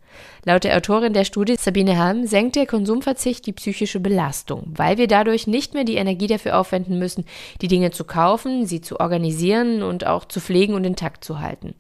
Laut 0.43 0.63
der 0.63 0.75
Autorin 0.75 1.13
der 1.13 1.25
Studie 1.25 1.55
Sabine 1.57 1.97
Halm 1.97 2.25
senkt 2.25 2.55
der 2.55 2.65
Konsumverzicht 2.65 3.45
die 3.45 3.53
psychische 3.53 3.99
Belastung, 3.99 4.73
weil 4.75 4.97
wir 4.97 5.07
dadurch 5.07 5.47
nicht 5.47 5.73
mehr 5.73 5.83
die 5.83 5.95
Energie 5.95 6.27
dafür 6.27 6.59
aufwenden 6.59 6.97
müssen, 6.97 7.25
die 7.61 7.67
Dinge 7.67 7.91
zu 7.91 8.03
kaufen, 8.03 8.65
sie 8.65 8.81
zu 8.81 8.99
organisieren 8.99 9.83
und 9.83 10.07
auch 10.07 10.25
zu 10.25 10.39
pflegen 10.39 10.73
und 10.73 10.83
intakt 10.83 11.23
zu 11.23 11.39
halten. 11.39 11.75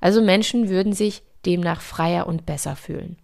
Also 0.00 0.20
Menschen 0.20 0.68
würden 0.68 0.92
sich 0.92 1.22
demnach 1.46 1.80
freier 1.80 2.26
und 2.26 2.46
besser 2.46 2.76
fühlen. 2.76 3.16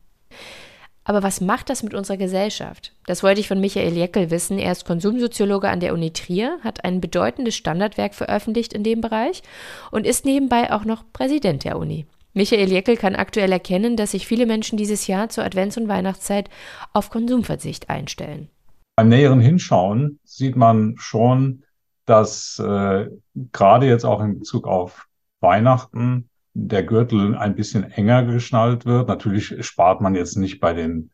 Aber 1.05 1.23
was 1.23 1.41
macht 1.41 1.71
das 1.71 1.83
mit 1.83 1.95
unserer 1.95 2.19
Gesellschaft? 2.19 2.93
Das 3.07 3.23
wollte 3.23 3.41
ich 3.41 3.49
von 3.49 3.61
Michael 3.61 3.97
Jeckel 3.97 4.31
wissen. 4.31 4.59
Er 4.59 4.73
ist 4.73 4.85
Konsumsoziologe 4.85 5.69
an 5.69 5.81
der 5.81 5.93
Uni 5.93 6.13
Trier, 6.13 6.59
hat 6.63 6.85
ein 6.85 7.01
bedeutendes 7.01 7.57
Standardwerk 7.57 8.15
veröffentlicht 8.15 8.73
in 8.73 8.85
dem 8.85 9.01
Bereich 9.01 9.43
und 9.91 10.07
ist 10.07 10.25
nebenbei 10.25 10.73
auch 10.73 10.85
noch 10.85 11.03
Präsident 11.13 11.65
der 11.65 11.79
Uni. 11.79 12.07
Michael 12.33 12.71
Jeckel 12.71 12.97
kann 12.97 13.17
aktuell 13.17 13.51
erkennen, 13.51 13.97
dass 13.97 14.13
sich 14.13 14.27
viele 14.27 14.47
Menschen 14.47 14.77
dieses 14.77 15.07
Jahr 15.07 15.29
zur 15.29 15.45
Advents- 15.45 15.79
und 15.79 15.89
Weihnachtszeit 15.89 16.49
auf 16.93 17.11
Konsumverzicht 17.11 17.91
einstellen. 17.91 18.49
Beim 18.97 19.09
näheren 19.09 19.41
Hinschauen 19.41 20.21
sieht 20.25 20.57
man 20.57 20.95
schon, 20.99 21.65
dass 22.07 22.59
äh, 22.59 23.09
gerade 23.53 23.87
jetzt 23.87 24.05
auch 24.05 24.21
in 24.21 24.39
Bezug 24.39 24.67
auf 24.67 25.07
Weihnachten 25.41 26.29
der 26.55 26.83
Gürtel 26.83 27.37
ein 27.37 27.55
bisschen 27.55 27.91
enger 27.91 28.25
geschnallt 28.25 28.85
wird. 28.85 29.09
Natürlich 29.09 29.65
spart 29.67 30.01
man 30.01 30.15
jetzt 30.15 30.37
nicht 30.37 30.61
bei 30.61 30.73
den 30.73 31.11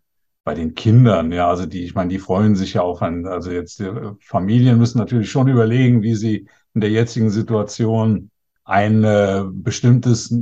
bei 0.47 0.55
den 0.55 0.77
Kindern, 0.77 1.33
ja, 1.33 1.49
also 1.49 1.67
die, 1.67 1.83
ich 1.83 1.97
meine, 1.97 2.09
die 2.09 2.21
freuen 2.21 2.55
sich 2.55 2.75
ja 2.75 2.83
auch 2.83 3.03
an, 3.03 3.27
also 3.27 3.51
jetzt 3.51 3.81
äh, 3.81 4.13
Familien 4.21 4.79
müssen 4.79 4.99
natürlich 4.99 5.29
schon 5.29 5.49
überlegen, 5.49 6.03
wie 6.03 6.15
sie 6.15 6.47
in 6.73 6.81
der 6.81 6.91
jetzigen 6.91 7.31
Situation 7.31 8.31
ein 8.67 9.05
äh, 9.05 9.45
bestimmtes 9.47 10.35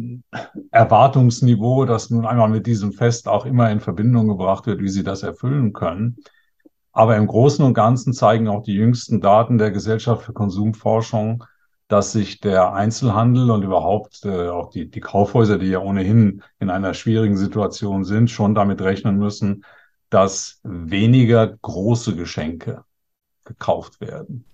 Erwartungsniveau, 0.70 1.84
das 1.84 2.08
nun 2.08 2.24
einmal 2.24 2.48
mit 2.48 2.66
diesem 2.66 2.92
Fest 2.92 3.28
auch 3.28 3.44
immer 3.44 3.70
in 3.70 3.80
Verbindung 3.80 4.28
gebracht 4.28 4.66
wird, 4.66 4.80
wie 4.80 4.88
sie 4.88 5.04
das 5.04 5.22
erfüllen 5.22 5.74
können. 5.74 6.16
Aber 6.92 7.16
im 7.16 7.26
Großen 7.26 7.62
und 7.62 7.74
Ganzen 7.74 8.14
zeigen 8.14 8.48
auch 8.48 8.62
die 8.62 8.74
jüngsten 8.74 9.20
Daten 9.20 9.58
der 9.58 9.70
Gesellschaft 9.72 10.22
für 10.22 10.32
Konsumforschung, 10.32 11.44
dass 11.86 12.12
sich 12.12 12.40
der 12.40 12.72
Einzelhandel 12.72 13.50
und 13.50 13.62
überhaupt 13.62 14.24
äh, 14.24 14.48
auch 14.48 14.70
die, 14.70 14.90
die 14.90 15.00
Kaufhäuser, 15.00 15.58
die 15.58 15.66
ja 15.66 15.80
ohnehin 15.80 16.42
in 16.58 16.70
einer 16.70 16.94
schwierigen 16.94 17.36
Situation 17.36 18.04
sind, 18.04 18.30
schon 18.30 18.54
damit 18.54 18.80
rechnen 18.80 19.18
müssen, 19.18 19.66
dass 20.08 20.60
weniger 20.62 21.46
große 21.46 22.16
Geschenke 22.16 22.84
gekauft 23.44 24.00
werden. 24.00 24.46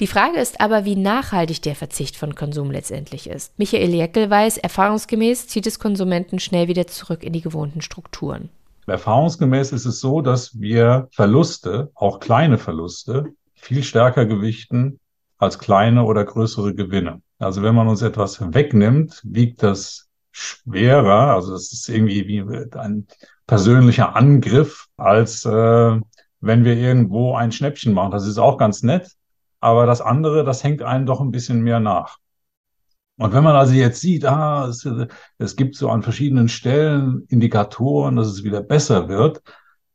Die 0.00 0.06
Frage 0.06 0.38
ist 0.38 0.60
aber, 0.60 0.84
wie 0.84 0.96
nachhaltig 0.96 1.62
der 1.62 1.74
Verzicht 1.74 2.16
von 2.16 2.34
Konsum 2.34 2.70
letztendlich 2.70 3.28
ist. 3.28 3.58
Michael 3.58 3.94
Jeckel 3.94 4.30
weiß, 4.30 4.58
erfahrungsgemäß 4.58 5.48
zieht 5.48 5.66
es 5.66 5.78
Konsumenten 5.78 6.38
schnell 6.38 6.68
wieder 6.68 6.86
zurück 6.86 7.22
in 7.22 7.32
die 7.32 7.40
gewohnten 7.40 7.82
Strukturen. 7.82 8.48
Erfahrungsgemäß 8.86 9.72
ist 9.72 9.84
es 9.84 10.00
so, 10.00 10.22
dass 10.22 10.58
wir 10.58 11.08
Verluste, 11.12 11.90
auch 11.94 12.20
kleine 12.20 12.58
Verluste, 12.58 13.32
viel 13.54 13.82
stärker 13.82 14.24
gewichten 14.24 14.98
als 15.36 15.58
kleine 15.58 16.04
oder 16.04 16.24
größere 16.24 16.74
Gewinne. 16.74 17.20
Also 17.38 17.62
wenn 17.62 17.74
man 17.74 17.88
uns 17.88 18.02
etwas 18.02 18.40
wegnimmt, 18.54 19.20
wiegt 19.24 19.62
das 19.62 20.08
schwerer. 20.32 21.34
Also 21.34 21.52
das 21.52 21.72
ist 21.72 21.88
irgendwie 21.88 22.26
wie 22.26 22.76
ein 22.76 23.06
persönlicher 23.46 24.16
Angriff, 24.16 24.86
als 24.96 25.44
äh, 25.44 26.00
wenn 26.40 26.64
wir 26.64 26.76
irgendwo 26.76 27.34
ein 27.34 27.52
Schnäppchen 27.52 27.92
machen. 27.92 28.12
Das 28.12 28.26
ist 28.26 28.38
auch 28.38 28.58
ganz 28.58 28.82
nett, 28.82 29.12
aber 29.60 29.86
das 29.86 30.00
andere, 30.00 30.44
das 30.44 30.64
hängt 30.64 30.82
einen 30.82 31.06
doch 31.06 31.20
ein 31.20 31.30
bisschen 31.30 31.62
mehr 31.62 31.80
nach. 31.80 32.18
Und 33.16 33.34
wenn 33.34 33.42
man 33.42 33.56
also 33.56 33.74
jetzt 33.74 34.00
sieht, 34.00 34.24
ah, 34.24 34.66
es, 34.68 34.88
es 35.38 35.56
gibt 35.56 35.74
so 35.74 35.90
an 35.90 36.02
verschiedenen 36.02 36.48
Stellen 36.48 37.24
Indikatoren, 37.28 38.14
dass 38.16 38.28
es 38.28 38.44
wieder 38.44 38.62
besser 38.62 39.08
wird, 39.08 39.42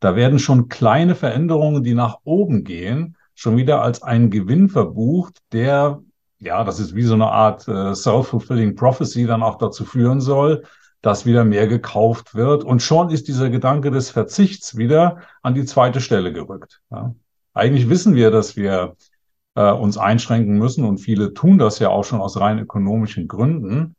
da 0.01 0.17
werden 0.17 0.39
schon 0.39 0.67
kleine 0.67 1.15
Veränderungen, 1.15 1.83
die 1.83 1.93
nach 1.93 2.17
oben 2.25 2.65
gehen, 2.65 3.15
schon 3.35 3.55
wieder 3.55 3.81
als 3.81 4.03
einen 4.03 4.29
Gewinn 4.29 4.67
verbucht, 4.67 5.37
der, 5.53 6.01
ja, 6.39 6.65
das 6.65 6.79
ist 6.81 6.93
wie 6.93 7.03
so 7.03 7.13
eine 7.13 7.31
Art 7.31 7.65
äh, 7.69 7.95
self-fulfilling 7.95 8.75
prophecy 8.75 9.25
dann 9.25 9.41
auch 9.41 9.57
dazu 9.57 9.85
führen 9.85 10.19
soll, 10.19 10.63
dass 11.01 11.25
wieder 11.25 11.45
mehr 11.45 11.67
gekauft 11.67 12.35
wird. 12.35 12.65
Und 12.65 12.81
schon 12.81 13.09
ist 13.09 13.29
dieser 13.29 13.49
Gedanke 13.49 13.91
des 13.91 14.09
Verzichts 14.09 14.75
wieder 14.75 15.19
an 15.41 15.53
die 15.53 15.65
zweite 15.65 16.01
Stelle 16.01 16.33
gerückt. 16.33 16.81
Ja. 16.91 17.15
Eigentlich 17.53 17.87
wissen 17.87 18.15
wir, 18.15 18.31
dass 18.31 18.57
wir 18.57 18.95
äh, 19.55 19.71
uns 19.71 19.97
einschränken 19.97 20.57
müssen 20.57 20.85
und 20.85 20.97
viele 20.97 21.33
tun 21.33 21.57
das 21.57 21.79
ja 21.79 21.89
auch 21.89 22.03
schon 22.03 22.21
aus 22.21 22.39
rein 22.39 22.59
ökonomischen 22.59 23.27
Gründen. 23.27 23.95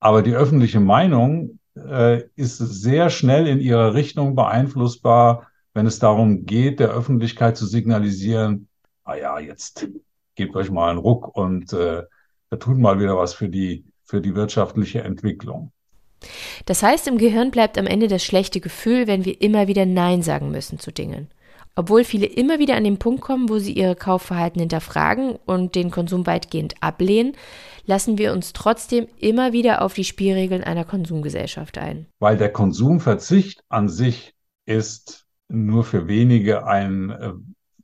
Aber 0.00 0.22
die 0.22 0.34
öffentliche 0.34 0.80
Meinung 0.80 1.58
äh, 1.76 2.22
ist 2.36 2.58
sehr 2.58 3.10
schnell 3.10 3.46
in 3.46 3.60
ihrer 3.60 3.94
Richtung 3.94 4.34
beeinflussbar, 4.34 5.48
wenn 5.74 5.86
es 5.86 5.98
darum 5.98 6.44
geht, 6.46 6.80
der 6.80 6.90
Öffentlichkeit 6.90 7.56
zu 7.56 7.66
signalisieren, 7.66 8.68
ah 9.04 9.14
ja, 9.14 9.38
jetzt 9.38 9.88
gebt 10.34 10.54
euch 10.56 10.70
mal 10.70 10.90
einen 10.90 10.98
Ruck 10.98 11.36
und 11.36 11.72
äh, 11.72 12.04
wir 12.50 12.74
mal 12.74 13.00
wieder 13.00 13.16
was 13.16 13.34
für 13.34 13.48
die, 13.48 13.84
für 14.04 14.20
die 14.20 14.34
wirtschaftliche 14.34 15.02
Entwicklung. 15.02 15.72
Das 16.66 16.82
heißt, 16.82 17.06
im 17.08 17.18
Gehirn 17.18 17.50
bleibt 17.50 17.78
am 17.78 17.86
Ende 17.86 18.08
das 18.08 18.24
schlechte 18.24 18.60
Gefühl, 18.60 19.06
wenn 19.06 19.24
wir 19.24 19.40
immer 19.40 19.68
wieder 19.68 19.86
Nein 19.86 20.22
sagen 20.22 20.50
müssen 20.50 20.78
zu 20.78 20.90
Dingen. 20.90 21.28
Obwohl 21.78 22.02
viele 22.02 22.26
immer 22.26 22.58
wieder 22.58 22.74
an 22.74 22.82
den 22.82 22.98
Punkt 22.98 23.20
kommen, 23.20 23.48
wo 23.48 23.60
sie 23.60 23.72
ihre 23.72 23.94
Kaufverhalten 23.94 24.58
hinterfragen 24.58 25.38
und 25.46 25.76
den 25.76 25.92
Konsum 25.92 26.26
weitgehend 26.26 26.74
ablehnen, 26.80 27.36
lassen 27.86 28.18
wir 28.18 28.32
uns 28.32 28.52
trotzdem 28.52 29.06
immer 29.20 29.52
wieder 29.52 29.80
auf 29.80 29.94
die 29.94 30.02
Spielregeln 30.02 30.64
einer 30.64 30.84
Konsumgesellschaft 30.84 31.78
ein. 31.78 32.06
Weil 32.18 32.36
der 32.36 32.52
Konsumverzicht 32.52 33.62
an 33.68 33.88
sich 33.88 34.34
ist 34.66 35.26
nur 35.48 35.84
für 35.84 36.08
wenige 36.08 36.66
ein, 36.66 37.10
äh, 37.10 37.32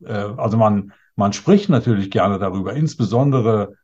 äh 0.04 0.34
also 0.38 0.56
man, 0.56 0.92
man 1.14 1.32
spricht 1.32 1.68
natürlich 1.68 2.10
gerne 2.10 2.40
darüber, 2.40 2.74
insbesondere, 2.74 3.74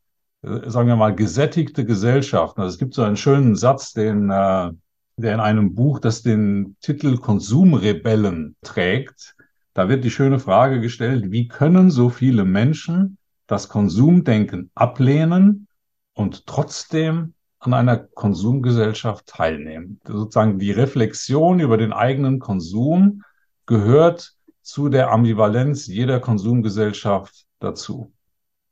äh, 0.43 0.69
sagen 0.69 0.89
wir 0.89 0.97
mal, 0.97 1.15
gesättigte 1.15 1.85
Gesellschaften. 1.85 2.63
Also 2.63 2.73
es 2.73 2.79
gibt 2.81 2.95
so 2.95 3.05
einen 3.05 3.17
schönen 3.17 3.55
Satz, 3.55 3.93
den, 3.93 4.29
äh, 4.29 4.73
der 5.17 5.35
in 5.35 5.41
einem 5.41 5.77
Buch, 5.77 6.01
das 6.01 6.23
den 6.23 6.75
Titel 6.81 7.17
Konsumrebellen 7.19 8.57
trägt, 8.63 9.37
da 9.75 9.89
wird 9.89 10.05
die 10.05 10.11
schöne 10.11 10.39
Frage 10.39 10.81
gestellt, 10.81 11.31
wie 11.31 11.49
können 11.49 11.91
so 11.91 12.09
viele 12.09 12.45
Menschen 12.45 13.19
das 13.47 13.69
Konsumdenken 13.69 14.71
ablehnen 14.75 15.69
und 16.15 16.47
trotzdem 16.47 17.35
an 17.61 17.75
einer 17.75 17.97
Konsumgesellschaft 17.99 19.27
teilnehmen? 19.27 20.01
Sozusagen 20.05 20.59
die 20.59 20.73
Reflexion 20.73 21.61
über 21.61 21.77
den 21.77 21.93
eigenen 21.93 22.39
Konsum 22.39 23.23
gehört 23.67 24.35
zu 24.63 24.89
der 24.89 25.11
Ambivalenz 25.13 25.87
jeder 25.87 26.21
Konsumgesellschaft 26.21 27.47
dazu. 27.61 28.13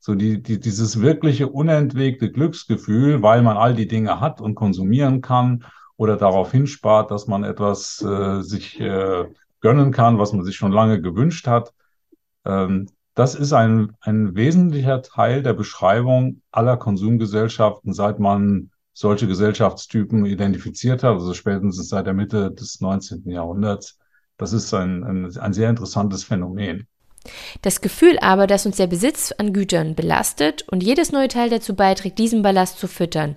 So 0.01 0.15
die, 0.15 0.43
die, 0.43 0.61
dieses 0.61 1.01
wirkliche 1.01 1.49
unentwegte 1.49 2.31
Glücksgefühl, 2.31 3.23
weil 3.23 3.43
man 3.43 3.57
all 3.57 3.75
die 3.75 3.89
Dinge 3.89 4.21
hat 4.21 4.41
und 4.41 4.55
konsumieren 4.55 5.21
kann 5.21 5.65
oder 5.97 6.17
darauf 6.17 6.53
hinspart, 6.53 7.11
dass 7.11 7.27
man 7.27 7.45
etwas 7.45 8.01
äh, 8.03 8.41
sich 8.43 8.81
äh, 8.81 9.27
gönnen 9.61 9.93
kann, 9.93 10.19
was 10.19 10.33
man 10.33 10.45
sich 10.45 10.57
schon 10.57 10.73
lange 10.73 11.01
gewünscht 11.01 11.47
hat. 11.47 11.73
Ähm, 12.45 12.89
das 13.15 13.35
ist 13.35 13.53
ein, 13.53 13.95
ein 14.01 14.37
wesentlicher 14.37 15.03
Teil 15.03 15.43
der 15.43 15.53
Beschreibung 15.53 16.43
aller 16.53 16.77
Konsumgesellschaften, 16.77 17.93
seit 17.93 18.21
man 18.21 18.71
solche 18.93 19.27
Gesellschaftstypen 19.27 20.25
identifiziert 20.25 21.03
hat, 21.03 21.15
also 21.15 21.35
spätestens 21.35 21.89
seit 21.89 22.07
der 22.07 22.15
Mitte 22.15 22.53
des 22.53 22.81
19. 22.81 23.29
Jahrhunderts. 23.31 23.99
Das 24.37 24.53
ist 24.53 24.73
ein, 24.73 25.05
ein, 25.05 25.37
ein 25.37 25.53
sehr 25.53 25.69
interessantes 25.69 26.25
Phänomen. 26.25 26.87
Das 27.63 27.81
Gefühl 27.81 28.19
aber, 28.21 28.47
dass 28.47 28.67
uns 28.67 28.77
der 28.77 28.87
Besitz 28.87 29.33
an 29.37 29.53
Gütern 29.53 29.95
belastet 29.95 30.67
und 30.69 30.83
jedes 30.83 31.13
neue 31.13 31.29
Teil 31.29 31.51
dazu 31.51 31.75
beiträgt, 31.75 32.19
diesen 32.19 32.43
Ballast 32.43 32.79
zu 32.79 32.87
füttern, 32.87 33.37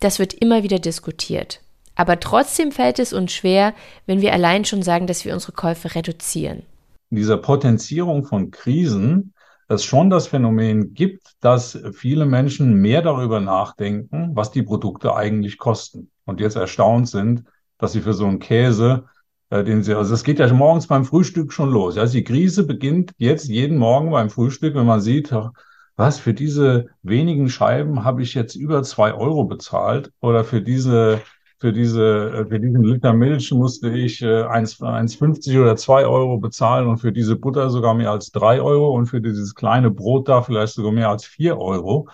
das 0.00 0.18
wird 0.18 0.34
immer 0.34 0.62
wieder 0.62 0.78
diskutiert. 0.78 1.60
Aber 1.94 2.20
trotzdem 2.20 2.72
fällt 2.72 2.98
es 2.98 3.12
uns 3.12 3.32
schwer, 3.32 3.74
wenn 4.06 4.20
wir 4.20 4.32
allein 4.32 4.64
schon 4.64 4.82
sagen, 4.82 5.06
dass 5.06 5.24
wir 5.24 5.34
unsere 5.34 5.52
Käufe 5.52 5.94
reduzieren. 5.94 6.62
In 7.10 7.16
dieser 7.16 7.36
Potenzierung 7.36 8.24
von 8.24 8.50
Krisen 8.50 9.34
es 9.68 9.84
schon 9.84 10.10
das 10.10 10.26
Phänomen 10.26 10.94
gibt, 10.94 11.32
dass 11.40 11.78
viele 11.92 12.26
Menschen 12.26 12.74
mehr 12.74 13.02
darüber 13.02 13.40
nachdenken, 13.40 14.30
was 14.34 14.50
die 14.50 14.62
Produkte 14.62 15.14
eigentlich 15.14 15.58
kosten 15.58 16.10
und 16.24 16.40
jetzt 16.40 16.56
erstaunt 16.56 17.08
sind, 17.08 17.44
dass 17.78 17.92
sie 17.92 18.00
für 18.00 18.14
so 18.14 18.26
einen 18.26 18.40
Käse, 18.40 19.04
äh, 19.50 19.64
den 19.64 19.82
sie, 19.82 19.94
also 19.94 20.14
es 20.14 20.24
geht 20.24 20.38
ja 20.38 20.52
morgens 20.52 20.86
beim 20.86 21.04
Frühstück 21.04 21.52
schon 21.52 21.70
los. 21.70 21.96
Also 21.96 22.14
die 22.14 22.24
Krise 22.24 22.66
beginnt 22.66 23.12
jetzt 23.16 23.48
jeden 23.48 23.78
Morgen 23.78 24.10
beim 24.10 24.30
Frühstück, 24.30 24.74
wenn 24.74 24.86
man 24.86 25.00
sieht, 25.00 25.34
was 25.96 26.18
für 26.18 26.34
diese 26.34 26.88
wenigen 27.02 27.48
Scheiben 27.48 28.04
habe 28.04 28.22
ich 28.22 28.34
jetzt 28.34 28.56
über 28.56 28.82
zwei 28.82 29.14
Euro 29.14 29.44
bezahlt 29.44 30.10
oder 30.20 30.44
für 30.44 30.60
diese 30.60 31.20
für 31.58 31.72
diese, 31.72 32.30
äh, 32.30 32.46
für 32.46 32.60
diesen 32.60 32.82
Liter 32.82 33.12
Milch 33.12 33.52
musste 33.52 33.90
ich 33.90 34.22
äh, 34.22 34.44
1,50 34.44 35.60
oder 35.60 35.76
2 35.76 36.06
Euro 36.06 36.38
bezahlen 36.38 36.88
und 36.88 36.98
für 36.98 37.12
diese 37.12 37.36
Butter 37.36 37.70
sogar 37.70 37.94
mehr 37.94 38.10
als 38.10 38.32
3 38.32 38.60
Euro 38.60 38.90
und 38.94 39.06
für 39.06 39.20
dieses 39.20 39.54
kleine 39.54 39.90
Brot 39.90 40.28
da 40.28 40.42
vielleicht 40.42 40.74
sogar 40.74 40.92
mehr 40.92 41.10
als 41.10 41.24
4 41.24 41.58
Euro. 41.58 42.08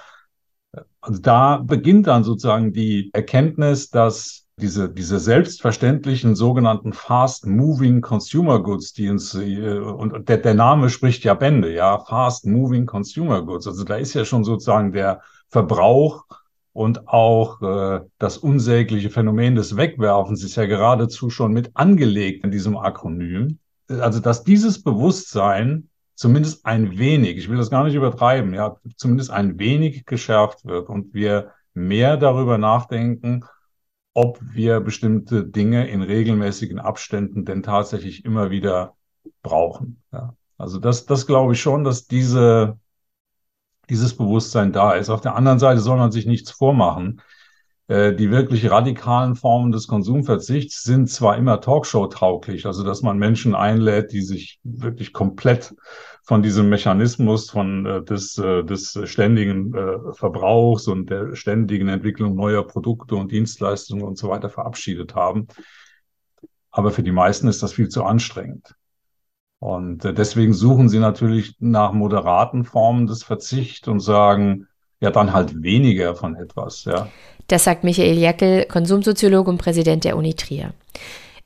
Also 1.00 1.20
da 1.20 1.58
beginnt 1.58 2.06
dann 2.06 2.24
sozusagen 2.24 2.72
die 2.72 3.10
Erkenntnis, 3.12 3.90
dass 3.90 4.46
diese, 4.60 4.90
diese 4.90 5.18
selbstverständlichen 5.18 6.36
sogenannten 6.36 6.92
Fast 6.92 7.46
Moving 7.46 8.02
Consumer 8.02 8.62
Goods, 8.62 8.92
die 8.92 9.08
uns, 9.08 9.34
äh, 9.34 9.78
und 9.78 10.28
der, 10.28 10.38
der 10.38 10.54
Name 10.54 10.90
spricht 10.90 11.24
ja 11.24 11.34
Bände, 11.34 11.72
ja, 11.72 11.98
Fast 11.98 12.46
Moving 12.46 12.86
Consumer 12.86 13.42
Goods. 13.42 13.66
Also 13.66 13.84
da 13.84 13.96
ist 13.96 14.14
ja 14.14 14.24
schon 14.24 14.44
sozusagen 14.44 14.92
der 14.92 15.22
Verbrauch 15.48 16.24
und 16.72 17.08
auch 17.08 17.60
äh, 17.62 18.00
das 18.18 18.38
unsägliche 18.38 19.10
Phänomen 19.10 19.54
des 19.54 19.76
Wegwerfens 19.76 20.44
ist 20.44 20.56
ja 20.56 20.66
geradezu 20.66 21.30
schon 21.30 21.52
mit 21.52 21.70
angelegt 21.74 22.44
in 22.44 22.50
diesem 22.50 22.76
Akronym. 22.76 23.58
Also, 23.88 24.20
dass 24.20 24.44
dieses 24.44 24.82
Bewusstsein 24.82 25.88
zumindest 26.14 26.66
ein 26.66 26.98
wenig, 26.98 27.38
ich 27.38 27.48
will 27.48 27.56
das 27.56 27.70
gar 27.70 27.84
nicht 27.84 27.94
übertreiben, 27.94 28.54
ja, 28.54 28.76
zumindest 28.96 29.30
ein 29.30 29.58
wenig 29.58 30.04
geschärft 30.04 30.64
wird 30.64 30.88
und 30.88 31.14
wir 31.14 31.52
mehr 31.74 32.16
darüber 32.16 32.58
nachdenken, 32.58 33.44
ob 34.14 34.38
wir 34.42 34.80
bestimmte 34.80 35.44
Dinge 35.44 35.88
in 35.88 36.02
regelmäßigen 36.02 36.78
Abständen 36.78 37.44
denn 37.44 37.62
tatsächlich 37.62 38.24
immer 38.24 38.50
wieder 38.50 38.96
brauchen. 39.42 40.02
Ja. 40.12 40.34
Also 40.58 40.78
das, 40.78 41.06
das 41.06 41.26
glaube 41.26 41.54
ich 41.54 41.60
schon, 41.60 41.84
dass 41.84 42.06
diese 42.06 42.78
dieses 43.90 44.16
Bewusstsein 44.16 44.72
da 44.72 44.92
ist. 44.92 45.10
Auf 45.10 45.20
der 45.20 45.36
anderen 45.36 45.58
Seite 45.58 45.80
soll 45.80 45.98
man 45.98 46.12
sich 46.12 46.26
nichts 46.26 46.50
vormachen. 46.50 47.20
Äh, 47.90 48.14
die 48.14 48.30
wirklich 48.30 48.70
radikalen 48.70 49.34
Formen 49.34 49.72
des 49.72 49.88
Konsumverzichts 49.88 50.84
sind 50.84 51.10
zwar 51.10 51.36
immer 51.36 51.60
Talkshow-tauglich, 51.60 52.64
also 52.64 52.84
dass 52.84 53.02
man 53.02 53.18
Menschen 53.18 53.56
einlädt, 53.56 54.12
die 54.12 54.20
sich 54.20 54.60
wirklich 54.62 55.12
komplett 55.12 55.74
von 56.22 56.40
diesem 56.40 56.68
Mechanismus 56.68 57.50
von 57.50 57.86
äh, 57.86 58.04
des, 58.04 58.38
äh, 58.38 58.62
des 58.62 58.96
ständigen 59.06 59.74
Verbrauchs 60.12 60.86
und 60.86 61.10
der 61.10 61.34
ständigen 61.34 61.88
Entwicklung 61.88 62.36
neuer 62.36 62.64
Produkte 62.64 63.16
und 63.16 63.32
Dienstleistungen 63.32 64.04
und 64.04 64.16
so 64.16 64.28
weiter 64.28 64.50
verabschiedet 64.50 65.16
haben. 65.16 65.48
Aber 66.70 66.92
für 66.92 67.02
die 67.02 67.10
meisten 67.10 67.48
ist 67.48 67.60
das 67.60 67.72
viel 67.72 67.88
zu 67.88 68.04
anstrengend. 68.04 68.76
Und 69.60 70.04
äh, 70.04 70.14
deswegen 70.14 70.54
suchen 70.54 70.88
sie 70.88 70.98
natürlich 70.98 71.54
nach 71.60 71.92
moderaten 71.92 72.64
Formen 72.64 73.06
des 73.06 73.22
Verzichts 73.22 73.86
und 73.86 74.00
sagen, 74.00 74.66
ja, 75.00 75.10
dann 75.10 75.32
halt 75.32 75.62
weniger 75.62 76.14
von 76.14 76.34
etwas, 76.34 76.84
ja. 76.84 77.08
Das 77.46 77.64
sagt 77.64 77.84
Michael 77.84 78.16
Jackel, 78.18 78.64
Konsumsoziologe 78.66 79.50
und 79.50 79.58
Präsident 79.58 80.04
der 80.04 80.16
Uni 80.16 80.34
Trier. 80.34 80.72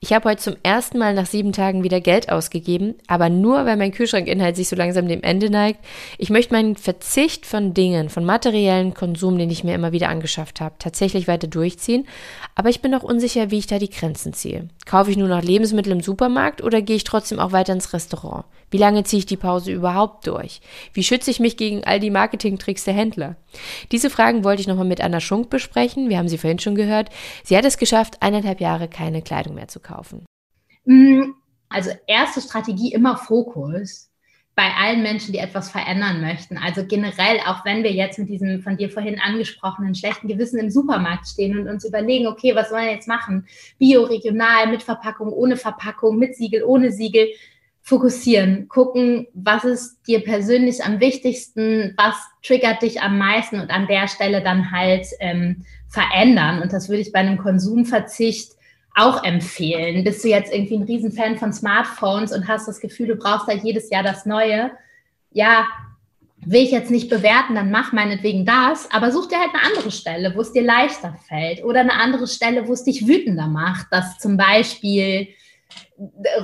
Ich 0.01 0.13
habe 0.13 0.29
heute 0.29 0.43
zum 0.43 0.57
ersten 0.63 0.99
Mal 0.99 1.15
nach 1.15 1.27
sieben 1.27 1.53
Tagen 1.53 1.83
wieder 1.83 2.01
Geld 2.01 2.31
ausgegeben, 2.31 2.95
aber 3.07 3.31
nur, 3.31 3.65
weil 3.65 3.77
mein 3.77 3.93
Kühlschrankinhalt 3.93 4.57
sich 4.57 4.69
so 4.69 4.77
langsam 4.77 5.09
dem 5.09 5.23
Ende 5.23 5.49
neigt. 5.49 5.81
Ich 6.19 6.31
möchte 6.31 6.53
meinen 6.53 6.77
Verzicht 6.77 7.47
von 7.47 7.73
Dingen, 7.73 8.11
von 8.11 8.25
materiellen 8.25 8.93
Konsum, 8.93 9.39
den 9.39 9.51
ich 9.51 9.65
mir 9.65 9.75
immer 9.75 9.93
wieder 9.93 10.09
angeschafft 10.11 10.61
habe, 10.61 10.75
tatsächlich 10.79 11.27
weiter 11.27 11.47
durchziehen. 11.47 12.07
Aber 12.55 12.69
ich 12.69 12.83
bin 12.83 12.91
noch 12.91 13.03
unsicher, 13.03 13.51
wie 13.51 13.59
ich 13.59 13.67
da 13.67 13.79
die 13.79 13.91
Grenzen 13.91 14.35
ziehe. 14.35 14.69
Kaufe 14.85 15.11
ich 15.11 15.17
nur 15.17 15.29
noch 15.29 15.43
Lebensmittel 15.43 15.93
im 15.93 16.01
Supermarkt 16.01 16.63
oder 16.63 16.83
gehe 16.83 16.97
ich 16.97 17.05
trotzdem 17.05 17.39
auch 17.39 17.53
weiter 17.53 17.73
ins 17.73 17.93
Restaurant? 17.93 18.45
Wie 18.71 18.79
lange 18.79 19.05
ziehe 19.05 19.21
ich 19.21 19.27
die 19.27 19.37
Pause 19.37 19.71
überhaupt 19.73 20.27
durch? 20.27 20.61
Wie 20.93 21.05
schütze 21.05 21.31
ich 21.31 21.41
mich 21.41 21.57
gegen 21.57 21.85
all 21.85 22.01
die 22.01 22.11
Marketingtricks 22.11 22.85
der 22.85 22.95
Händler? 22.95 23.37
Diese 23.93 24.11
Fragen 24.11 24.45
wollte 24.45 24.63
ich 24.63 24.67
nochmal 24.67 24.85
mit 24.85 25.01
Anna 25.01 25.21
Schunk 25.21 25.49
besprechen. 25.49 26.09
Wir 26.09 26.19
haben 26.19 26.29
sie 26.29 26.39
vorhin 26.39 26.59
schon 26.59 26.75
gehört. 26.75 27.09
Sie 27.45 27.57
hat 27.57 27.65
es 27.65 27.79
geschafft, 27.79 28.17
eineinhalb 28.21 28.61
Jahre 28.61 28.89
keine 28.89 29.23
Kleidung 29.23 29.55
mehr 29.55 29.69
zu 29.69 29.79
kaufen. 29.81 29.94
Mm, 30.85 31.33
also 31.69 31.91
erste 32.07 32.41
Strategie 32.41 32.93
immer 32.93 33.17
Fokus 33.17 34.11
bei 34.57 34.71
allen 34.81 35.03
Menschen, 35.03 35.33
die 35.33 35.39
etwas 35.39 35.71
verändern 35.71 36.21
möchten. 36.21 36.57
Also 36.59 36.87
generell, 36.87 37.41
auch 37.47 37.65
wenn 37.65 37.83
wir 37.83 37.93
jetzt 37.93 38.19
mit 38.19 38.29
diesem 38.29 38.63
von 38.63 38.77
dir 38.77 38.89
vorhin 38.89 39.19
angesprochenen 39.19 39.95
schlechten 39.95 40.29
Gewissen 40.29 40.61
im 40.61 40.71
Supermarkt 40.71 41.27
stehen 41.27 41.59
und 41.59 41.69
uns 41.69 41.85
überlegen, 41.85 42.29
okay, 42.29 42.55
was 42.55 42.71
wollen 42.71 42.85
wir 42.85 42.93
jetzt 42.93 43.09
machen? 43.09 43.47
Bio, 43.79 44.05
regional, 44.05 44.69
mit 44.69 44.85
Verpackung, 44.85 45.33
ohne 45.33 45.57
Verpackung, 45.57 46.19
mit 46.19 46.37
Siegel, 46.37 46.63
ohne 46.63 46.93
Siegel. 46.93 47.29
Fokussieren, 47.87 48.69
gucken, 48.69 49.27
was 49.35 49.65
ist 49.65 49.99
dir 50.07 50.25
persönlich 50.25 50.83
am 50.83 51.01
wichtigsten, 51.01 51.93
was 51.99 52.15
triggert 52.43 52.81
dich 52.81 53.03
am 53.03 53.19
meisten 53.19 53.61
und 53.61 53.69
an 53.69 53.87
der 53.87 54.09
Stelle 54.09 54.43
dann 54.43 54.71
halt 54.71 55.07
ähm, 55.21 55.67
verändern. 55.89 56.63
Und 56.63 56.73
das 56.73 56.89
würde 56.89 57.03
ich 57.03 57.13
bei 57.13 57.19
einem 57.19 57.37
Konsumverzicht 57.37 58.54
auch 58.95 59.25
empfehlen. 59.25 60.05
Bist 60.05 60.25
du 60.25 60.29
jetzt 60.29 60.53
irgendwie 60.53 60.77
ein 60.77 60.85
Riesenfan 60.85 61.37
von 61.37 61.53
Smartphones 61.53 62.33
und 62.33 62.47
hast 62.49 62.69
das 62.69 62.81
Gefühl, 62.81 63.09
du 63.09 63.17
brauchst 63.17 63.47
halt 63.47 63.65
jedes 63.65 63.91
Jahr 63.91 64.03
das 64.03 64.25
Neue? 64.25 64.71
Ja, 65.33 65.67
will 66.47 66.63
ich 66.63 66.71
jetzt 66.71 66.91
nicht 66.91 67.11
bewerten, 67.11 67.55
dann 67.55 67.71
mach 67.71 67.93
meinetwegen 67.93 68.45
das, 68.45 68.91
aber 68.93 69.11
such 69.11 69.29
dir 69.29 69.39
halt 69.39 69.51
eine 69.53 69.65
andere 69.65 69.91
Stelle, 69.91 70.35
wo 70.35 70.41
es 70.41 70.53
dir 70.53 70.63
leichter 70.63 71.17
fällt 71.27 71.65
oder 71.65 71.81
eine 71.81 71.95
andere 71.95 72.27
Stelle, 72.27 72.69
wo 72.69 72.73
es 72.73 72.85
dich 72.85 73.07
wütender 73.07 73.49
macht, 73.49 73.87
dass 73.91 74.19
zum 74.19 74.37
Beispiel 74.37 75.29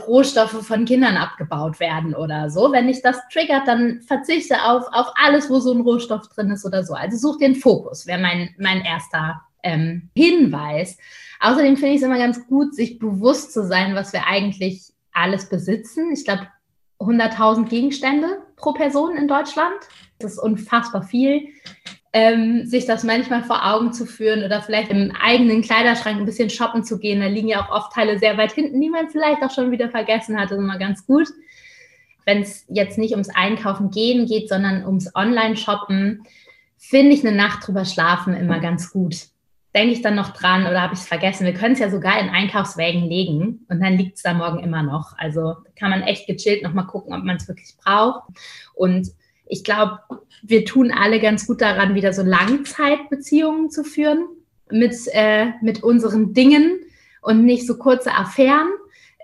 Rohstoffe 0.07 0.66
von 0.66 0.85
Kindern 0.85 1.16
abgebaut 1.16 1.80
werden 1.80 2.14
oder 2.14 2.50
so. 2.50 2.73
Wenn 2.73 2.87
dich 2.87 3.02
das 3.02 3.19
triggert, 3.33 3.69
dann 3.69 4.00
verzichte 4.02 4.62
auf, 4.64 4.85
auf 4.92 5.09
alles, 5.16 5.50
wo 5.50 5.61
so 5.61 5.73
ein 5.73 5.83
Rohstoff 5.83 6.28
drin 6.28 6.50
ist 6.50 6.64
oder 6.64 6.83
so. 6.85 6.95
Also 6.95 7.16
such 7.16 7.38
den 7.38 7.54
Fokus, 7.54 8.07
wäre 8.07 8.21
mein, 8.21 8.54
mein 8.59 8.80
erster 8.80 9.42
ähm, 9.62 10.11
Hinweis. 10.14 10.99
Außerdem 11.40 11.76
finde 11.76 11.95
ich 11.95 12.00
es 12.00 12.07
immer 12.07 12.19
ganz 12.19 12.47
gut, 12.47 12.75
sich 12.75 12.99
bewusst 12.99 13.52
zu 13.52 13.67
sein, 13.67 13.95
was 13.95 14.12
wir 14.12 14.26
eigentlich 14.26 14.93
alles 15.12 15.49
besitzen. 15.49 16.12
Ich 16.12 16.25
glaube, 16.25 16.47
100.000 17.00 17.67
Gegenstände 17.69 18.43
pro 18.57 18.73
Person 18.73 19.17
in 19.17 19.26
Deutschland. 19.26 19.75
Das 20.19 20.33
ist 20.33 20.38
unfassbar 20.38 21.02
viel. 21.02 21.49
Ähm, 22.12 22.67
sich 22.67 22.87
das 22.87 23.05
manchmal 23.05 23.45
vor 23.45 23.64
Augen 23.64 23.93
zu 23.93 24.05
führen 24.05 24.45
oder 24.45 24.61
vielleicht 24.62 24.90
im 24.90 25.12
eigenen 25.19 25.62
Kleiderschrank 25.62 26.19
ein 26.19 26.26
bisschen 26.26 26.50
shoppen 26.50 26.83
zu 26.83 26.99
gehen. 26.99 27.21
Da 27.21 27.26
liegen 27.26 27.49
ja 27.49 27.64
auch 27.64 27.71
oft 27.71 27.93
Teile 27.93 28.19
sehr 28.19 28.37
weit 28.37 28.52
hinten, 28.52 28.81
die 28.81 28.90
man 28.90 29.09
vielleicht 29.09 29.43
auch 29.43 29.50
schon 29.50 29.71
wieder 29.71 29.88
vergessen 29.90 30.37
hat. 30.37 30.50
Das 30.50 30.59
ist 30.59 30.64
immer 30.64 30.79
ganz 30.79 31.07
gut. 31.07 31.29
Wenn 32.26 32.43
es 32.43 32.67
jetzt 32.69 32.99
nicht 32.99 33.12
ums 33.12 33.31
Einkaufen 33.31 33.90
gehen 33.90 34.26
geht, 34.26 34.49
sondern 34.49 34.85
ums 34.85 35.14
Online-Shoppen, 35.14 36.25
finde 36.76 37.14
ich 37.14 37.25
eine 37.25 37.35
Nacht 37.35 37.67
drüber 37.67 37.85
schlafen 37.85 38.35
immer 38.35 38.59
ganz 38.59 38.90
gut 38.90 39.31
denke 39.74 39.92
ich 39.92 40.02
dann 40.02 40.16
noch 40.16 40.30
dran 40.30 40.66
oder 40.66 40.82
habe 40.82 40.94
ich 40.94 41.00
es 41.00 41.08
vergessen? 41.08 41.46
Wir 41.46 41.54
können 41.54 41.74
es 41.74 41.80
ja 41.80 41.90
sogar 41.90 42.18
in 42.20 42.28
Einkaufswägen 42.28 43.02
legen 43.08 43.66
und 43.68 43.80
dann 43.80 43.96
liegt 43.96 44.16
es 44.16 44.22
da 44.22 44.34
morgen 44.34 44.58
immer 44.60 44.82
noch. 44.82 45.16
Also 45.16 45.56
kann 45.78 45.90
man 45.90 46.02
echt 46.02 46.26
gechillt 46.26 46.62
nochmal 46.62 46.86
gucken, 46.86 47.14
ob 47.14 47.24
man 47.24 47.36
es 47.36 47.46
wirklich 47.46 47.76
braucht. 47.76 48.24
Und 48.74 49.08
ich 49.46 49.64
glaube, 49.64 50.00
wir 50.42 50.64
tun 50.64 50.92
alle 50.92 51.20
ganz 51.20 51.46
gut 51.46 51.60
daran, 51.60 51.94
wieder 51.94 52.12
so 52.12 52.22
Langzeitbeziehungen 52.22 53.70
zu 53.70 53.84
führen 53.84 54.26
mit, 54.70 54.94
äh, 55.12 55.46
mit 55.62 55.82
unseren 55.82 56.34
Dingen 56.34 56.80
und 57.22 57.44
nicht 57.44 57.66
so 57.66 57.76
kurze 57.78 58.12
Affären. 58.12 58.68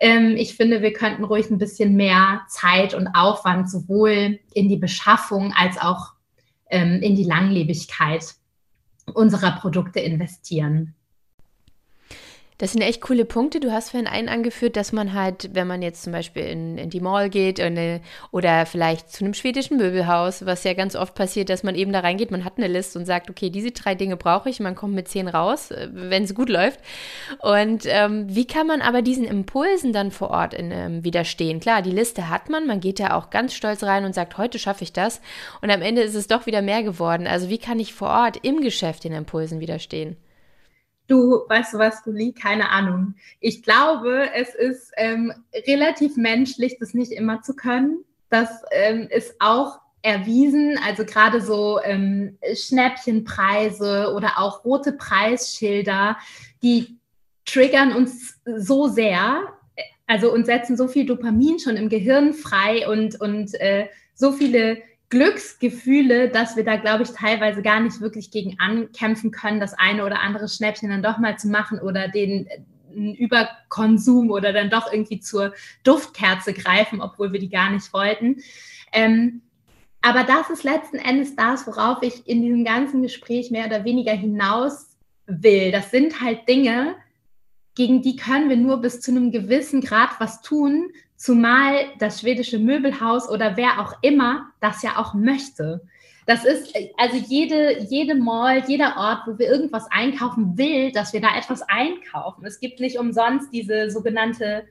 Ähm, 0.00 0.34
ich 0.36 0.54
finde, 0.54 0.82
wir 0.82 0.92
könnten 0.92 1.24
ruhig 1.24 1.50
ein 1.50 1.58
bisschen 1.58 1.96
mehr 1.96 2.42
Zeit 2.48 2.94
und 2.94 3.08
Aufwand 3.08 3.70
sowohl 3.70 4.38
in 4.52 4.68
die 4.68 4.76
Beschaffung 4.76 5.54
als 5.56 5.78
auch 5.78 6.12
ähm, 6.70 7.00
in 7.02 7.16
die 7.16 7.24
Langlebigkeit 7.24 8.34
unserer 9.14 9.52
Produkte 9.52 10.00
investieren. 10.00 10.95
Das 12.58 12.72
sind 12.72 12.80
echt 12.80 13.02
coole 13.02 13.26
Punkte. 13.26 13.60
Du 13.60 13.70
hast 13.70 13.90
vorhin 13.90 14.06
einen 14.06 14.30
angeführt, 14.30 14.76
dass 14.76 14.90
man 14.92 15.12
halt, 15.12 15.50
wenn 15.52 15.66
man 15.66 15.82
jetzt 15.82 16.02
zum 16.02 16.12
Beispiel 16.12 16.44
in, 16.44 16.78
in 16.78 16.88
die 16.88 17.00
Mall 17.00 17.28
geht 17.28 17.60
eine, 17.60 18.00
oder 18.30 18.64
vielleicht 18.64 19.10
zu 19.12 19.25
einem 19.25 19.34
schwedischen 19.34 19.76
Möbelhaus, 19.76 20.46
was 20.46 20.64
ja 20.64 20.72
ganz 20.72 20.96
oft 20.96 21.14
passiert, 21.14 21.50
dass 21.50 21.62
man 21.62 21.74
eben 21.74 21.92
da 21.92 22.00
reingeht, 22.00 22.31
man 22.31 22.44
hat 22.44 22.54
eine 22.57 22.68
Liste 22.68 22.98
und 22.98 23.04
sagt, 23.04 23.28
okay, 23.28 23.50
diese 23.50 23.72
drei 23.72 23.94
Dinge 23.94 24.16
brauche 24.16 24.48
ich, 24.48 24.59
man 24.59 24.74
kommt 24.74 24.94
mit 24.94 25.07
zehn 25.07 25.28
raus, 25.28 25.70
äh, 25.70 25.88
wenn 25.92 26.24
es 26.24 26.35
gut 26.35 26.48
läuft. 26.48 26.81
Und 27.40 27.85
ähm, 27.87 28.24
wie 28.28 28.46
kann 28.46 28.66
man 28.66 28.81
aber 28.81 29.02
diesen 29.02 29.24
Impulsen 29.24 29.92
dann 29.92 30.11
vor 30.11 30.31
Ort 30.31 30.54
in, 30.54 30.70
ähm, 30.70 31.04
widerstehen? 31.04 31.61
Klar, 31.61 31.83
die 31.83 31.90
Liste 31.90 32.31
hat 32.31 32.48
man, 32.48 32.66
man 32.66 32.81
geht 32.81 32.98
ja 32.98 33.14
auch 33.16 33.28
ganz 33.28 33.52
stolz 33.52 33.83
rein 33.83 34.07
und 34.07 34.14
sagt, 34.14 34.38
heute 34.38 34.59
schaffe 34.59 34.85
ich 34.85 34.94
das. 34.94 35.20
Und 35.61 35.70
am 35.70 35.83
Ende 35.83 36.00
ist 36.00 36.14
es 36.14 36.26
doch 36.26 36.46
wieder 36.46 36.62
mehr 36.62 36.83
geworden. 36.83 37.26
Also 37.26 37.50
wie 37.50 37.59
kann 37.59 37.78
ich 37.78 37.92
vor 37.92 38.09
Ort 38.09 38.38
im 38.42 38.62
Geschäft 38.62 39.04
den 39.04 39.12
Impulsen 39.12 39.61
widerstehen? 39.61 40.16
Du, 41.07 41.45
weißt 41.49 41.75
du 41.75 41.79
was, 41.79 42.03
Guli? 42.03 42.33
Keine 42.33 42.71
Ahnung. 42.71 43.14
Ich 43.40 43.62
glaube, 43.62 44.31
es 44.35 44.55
ist 44.55 44.92
ähm, 44.97 45.33
relativ 45.66 46.16
menschlich, 46.16 46.79
das 46.79 46.95
nicht 46.95 47.12
immer 47.12 47.42
zu 47.42 47.55
können. 47.55 48.05
Das 48.29 48.51
ähm, 48.73 49.07
ist 49.11 49.37
auch 49.38 49.79
erwiesen, 50.03 50.79
also 50.85 51.05
gerade 51.05 51.40
so 51.40 51.81
ähm, 51.83 52.38
Schnäppchenpreise 52.55 54.12
oder 54.14 54.38
auch 54.38 54.64
rote 54.64 54.92
Preisschilder, 54.92 56.16
die 56.62 56.99
triggern 57.45 57.92
uns 57.92 58.40
so 58.45 58.88
sehr, 58.88 59.42
also 60.07 60.33
und 60.33 60.47
setzen 60.47 60.77
so 60.77 60.87
viel 60.87 61.07
Dopamin 61.07 61.59
schon 61.59 61.77
im 61.77 61.88
Gehirn 61.88 62.35
frei 62.35 62.88
und, 62.88 63.21
und 63.21 63.55
äh, 63.61 63.88
so 64.14 64.33
viele 64.33 64.79
Glücksgefühle, 65.09 66.29
dass 66.29 66.57
wir 66.57 66.64
da, 66.64 66.77
glaube 66.77 67.05
ich, 67.05 67.11
teilweise 67.11 67.62
gar 67.62 67.81
nicht 67.81 68.01
wirklich 68.01 68.31
gegen 68.31 68.59
ankämpfen 68.59 69.31
können, 69.31 69.61
das 69.61 69.75
eine 69.75 70.05
oder 70.05 70.21
andere 70.21 70.49
Schnäppchen 70.49 70.90
dann 70.90 71.03
doch 71.03 71.19
mal 71.19 71.38
zu 71.38 71.49
machen 71.49 71.79
oder 71.79 72.09
den 72.09 72.47
äh, 72.47 73.12
Überkonsum 73.12 74.31
oder 74.31 74.53
dann 74.53 74.71
doch 74.71 74.92
irgendwie 74.92 75.21
zur 75.21 75.53
Duftkerze 75.85 76.53
greifen, 76.53 77.01
obwohl 77.01 77.33
wir 77.33 77.40
die 77.40 77.51
gar 77.51 77.71
nicht 77.71 77.92
wollten. 77.92 78.42
Ähm, 78.92 79.42
aber 80.03 80.25
das 80.25 80.51
ist 80.51 80.64
letzten 80.64 80.99
Endes 80.99 81.37
das, 81.37 81.66
worauf 81.66 82.03
ich 82.03 82.27
in 82.27 82.42
diesem 82.42 82.64
ganzen 82.64 83.03
Gespräch 83.03 83.51
mehr 83.51 83.66
oder 83.66 83.85
weniger 83.85 84.12
hinaus 84.12 84.97
will. 85.27 85.73
Das 85.73 85.90
sind 85.90 86.21
halt 86.21 86.49
Dinge, 86.49 86.97
gegen 87.75 88.03
die 88.03 88.16
können 88.16 88.49
wir 88.49 88.57
nur 88.57 88.81
bis 88.81 89.01
zu 89.01 89.11
einem 89.11 89.31
gewissen 89.31 89.81
Grad 89.81 90.11
was 90.19 90.40
tun, 90.40 90.90
zumal 91.16 91.74
das 91.98 92.20
schwedische 92.20 92.59
Möbelhaus 92.59 93.29
oder 93.29 93.57
wer 93.57 93.81
auch 93.81 93.94
immer 94.02 94.50
das 94.61 94.83
ja 94.83 94.96
auch 94.96 95.14
möchte. 95.14 95.81
Das 96.26 96.44
ist 96.44 96.76
also 96.96 97.16
jede, 97.16 97.85
jede 97.85 98.16
Mall, 98.16 98.64
jeder 98.66 98.96
Ort, 98.96 99.20
wo 99.26 99.38
wir 99.38 99.48
irgendwas 99.48 99.87
einkaufen, 99.90 100.59
will, 100.59 100.90
dass 100.90 101.12
wir 101.12 101.20
da 101.20 101.37
etwas 101.37 101.62
einkaufen. 101.62 102.44
Es 102.44 102.59
gibt 102.59 102.81
nicht 102.81 102.98
umsonst 102.98 103.52
diese 103.52 103.90
sogenannte 103.90 104.64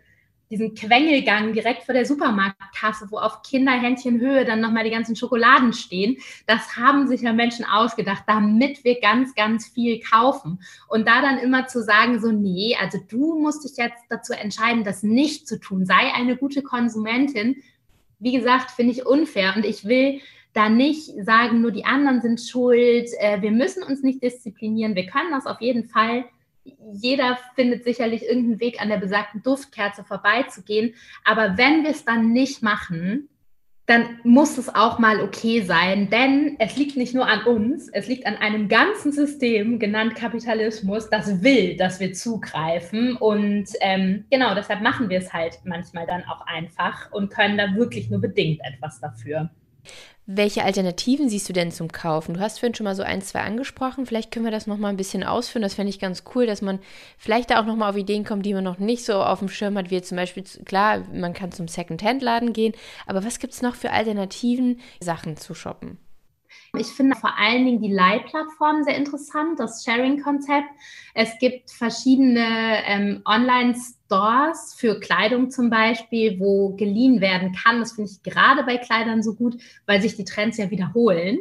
diesen 0.49 0.75
Quengelgang 0.75 1.53
direkt 1.53 1.83
vor 1.83 1.93
der 1.93 2.05
Supermarktkasse, 2.05 3.07
wo 3.09 3.17
auf 3.17 3.41
Kinderhändchenhöhe 3.41 4.45
dann 4.45 4.61
nochmal 4.61 4.83
die 4.83 4.91
ganzen 4.91 5.15
Schokoladen 5.15 5.73
stehen. 5.73 6.17
Das 6.45 6.77
haben 6.77 7.07
sich 7.07 7.21
ja 7.21 7.33
Menschen 7.33 7.65
ausgedacht, 7.65 8.23
damit 8.27 8.83
wir 8.83 8.99
ganz, 8.99 9.33
ganz 9.33 9.67
viel 9.67 9.99
kaufen. 9.99 10.59
Und 10.87 11.07
da 11.07 11.21
dann 11.21 11.39
immer 11.39 11.67
zu 11.67 11.81
sagen, 11.81 12.19
so, 12.19 12.31
nee, 12.31 12.75
also 12.79 12.99
du 13.09 13.39
musst 13.39 13.63
dich 13.63 13.77
jetzt 13.77 14.03
dazu 14.09 14.33
entscheiden, 14.33 14.83
das 14.83 15.03
nicht 15.03 15.47
zu 15.47 15.59
tun. 15.59 15.85
Sei 15.85 16.13
eine 16.13 16.37
gute 16.37 16.61
Konsumentin. 16.61 17.63
Wie 18.19 18.33
gesagt, 18.33 18.71
finde 18.71 18.91
ich 18.93 19.05
unfair. 19.05 19.53
Und 19.55 19.65
ich 19.65 19.85
will 19.85 20.21
da 20.53 20.69
nicht 20.69 21.11
sagen, 21.25 21.61
nur 21.61 21.71
die 21.71 21.85
anderen 21.85 22.21
sind 22.21 22.39
schuld. 22.39 23.09
Äh, 23.19 23.41
wir 23.41 23.51
müssen 23.51 23.83
uns 23.83 24.03
nicht 24.03 24.23
disziplinieren. 24.23 24.95
Wir 24.95 25.05
können 25.05 25.31
das 25.31 25.47
auf 25.47 25.59
jeden 25.59 25.85
Fall 25.85 26.25
jeder 26.93 27.37
findet 27.55 27.83
sicherlich 27.83 28.23
irgendeinen 28.23 28.59
Weg, 28.59 28.81
an 28.81 28.89
der 28.89 28.97
besagten 28.97 29.43
Duftkerze 29.43 30.03
vorbeizugehen. 30.03 30.95
Aber 31.23 31.57
wenn 31.57 31.83
wir 31.83 31.91
es 31.91 32.05
dann 32.05 32.31
nicht 32.31 32.63
machen, 32.63 33.29
dann 33.85 34.19
muss 34.23 34.57
es 34.57 34.73
auch 34.73 34.97
mal 34.97 35.21
okay 35.21 35.61
sein, 35.61 36.09
denn 36.09 36.55
es 36.57 36.75
liegt 36.75 36.97
nicht 36.97 37.13
nur 37.13 37.27
an 37.27 37.43
uns, 37.43 37.87
es 37.89 38.07
liegt 38.07 38.25
an 38.25 38.35
einem 38.35 38.67
ganzen 38.67 39.11
System, 39.11 39.77
genannt 39.77 40.15
Kapitalismus, 40.15 41.07
das 41.09 41.43
will, 41.43 41.77
dass 41.77 41.99
wir 41.99 42.13
zugreifen. 42.13 43.15
Und 43.15 43.67
ähm, 43.81 44.25
genau 44.31 44.55
deshalb 44.55 44.81
machen 44.81 45.09
wir 45.09 45.19
es 45.19 45.31
halt 45.33 45.59
manchmal 45.65 46.07
dann 46.07 46.23
auch 46.23 46.41
einfach 46.47 47.11
und 47.11 47.29
können 47.29 47.59
da 47.59 47.75
wirklich 47.75 48.09
nur 48.09 48.21
bedingt 48.21 48.59
etwas 48.63 48.99
dafür. 48.99 49.51
Welche 50.27 50.63
Alternativen 50.63 51.29
siehst 51.29 51.47
du 51.47 51.53
denn 51.53 51.71
zum 51.71 51.91
Kaufen? 51.91 52.33
Du 52.33 52.39
hast 52.39 52.59
vorhin 52.59 52.73
schon 52.73 52.85
mal 52.85 52.95
so 52.95 53.03
ein, 53.03 53.21
zwei 53.21 53.41
angesprochen. 53.41 54.07
Vielleicht 54.07 54.31
können 54.31 54.45
wir 54.45 54.51
das 54.51 54.65
noch 54.65 54.77
mal 54.77 54.89
ein 54.89 54.97
bisschen 54.97 55.23
ausführen. 55.23 55.61
Das 55.61 55.75
fände 55.75 55.91
ich 55.91 55.99
ganz 55.99 56.23
cool, 56.33 56.47
dass 56.47 56.63
man 56.63 56.79
vielleicht 57.19 57.51
da 57.51 57.61
auch 57.61 57.65
noch 57.65 57.75
mal 57.75 57.91
auf 57.91 57.95
Ideen 57.95 58.25
kommt, 58.25 58.43
die 58.43 58.55
man 58.55 58.63
noch 58.63 58.79
nicht 58.79 59.05
so 59.05 59.21
auf 59.21 59.37
dem 59.37 59.49
Schirm 59.49 59.77
hat, 59.77 59.91
wie 59.91 60.01
zum 60.01 60.15
Beispiel, 60.15 60.43
klar, 60.65 61.03
man 61.13 61.33
kann 61.33 61.51
zum 61.51 61.67
Second-Hand-Laden 61.67 62.53
gehen, 62.53 62.73
aber 63.05 63.23
was 63.23 63.37
gibt 63.37 63.53
es 63.53 63.61
noch 63.61 63.75
für 63.75 63.91
Alternativen, 63.91 64.79
Sachen 64.99 65.37
zu 65.37 65.53
shoppen? 65.53 65.99
Ich 66.75 66.87
finde 66.87 67.15
vor 67.15 67.37
allen 67.37 67.63
Dingen 67.63 67.81
die 67.81 67.93
Leihplattform 67.93 68.83
sehr 68.83 68.97
interessant, 68.97 69.59
das 69.59 69.83
Sharing-Konzept. 69.83 70.67
Es 71.13 71.37
gibt 71.39 71.69
verschiedene 71.69 72.83
ähm, 72.87 73.21
Online-Stores 73.25 73.94
für 74.77 74.99
Kleidung 74.99 75.49
zum 75.49 75.69
Beispiel, 75.69 76.39
wo 76.39 76.75
geliehen 76.75 77.21
werden 77.21 77.53
kann. 77.53 77.79
Das 77.79 77.93
finde 77.93 78.11
ich 78.11 78.23
gerade 78.23 78.63
bei 78.63 78.77
Kleidern 78.77 79.23
so 79.23 79.33
gut, 79.33 79.57
weil 79.85 80.01
sich 80.01 80.15
die 80.15 80.25
Trends 80.25 80.57
ja 80.57 80.69
wiederholen. 80.69 81.39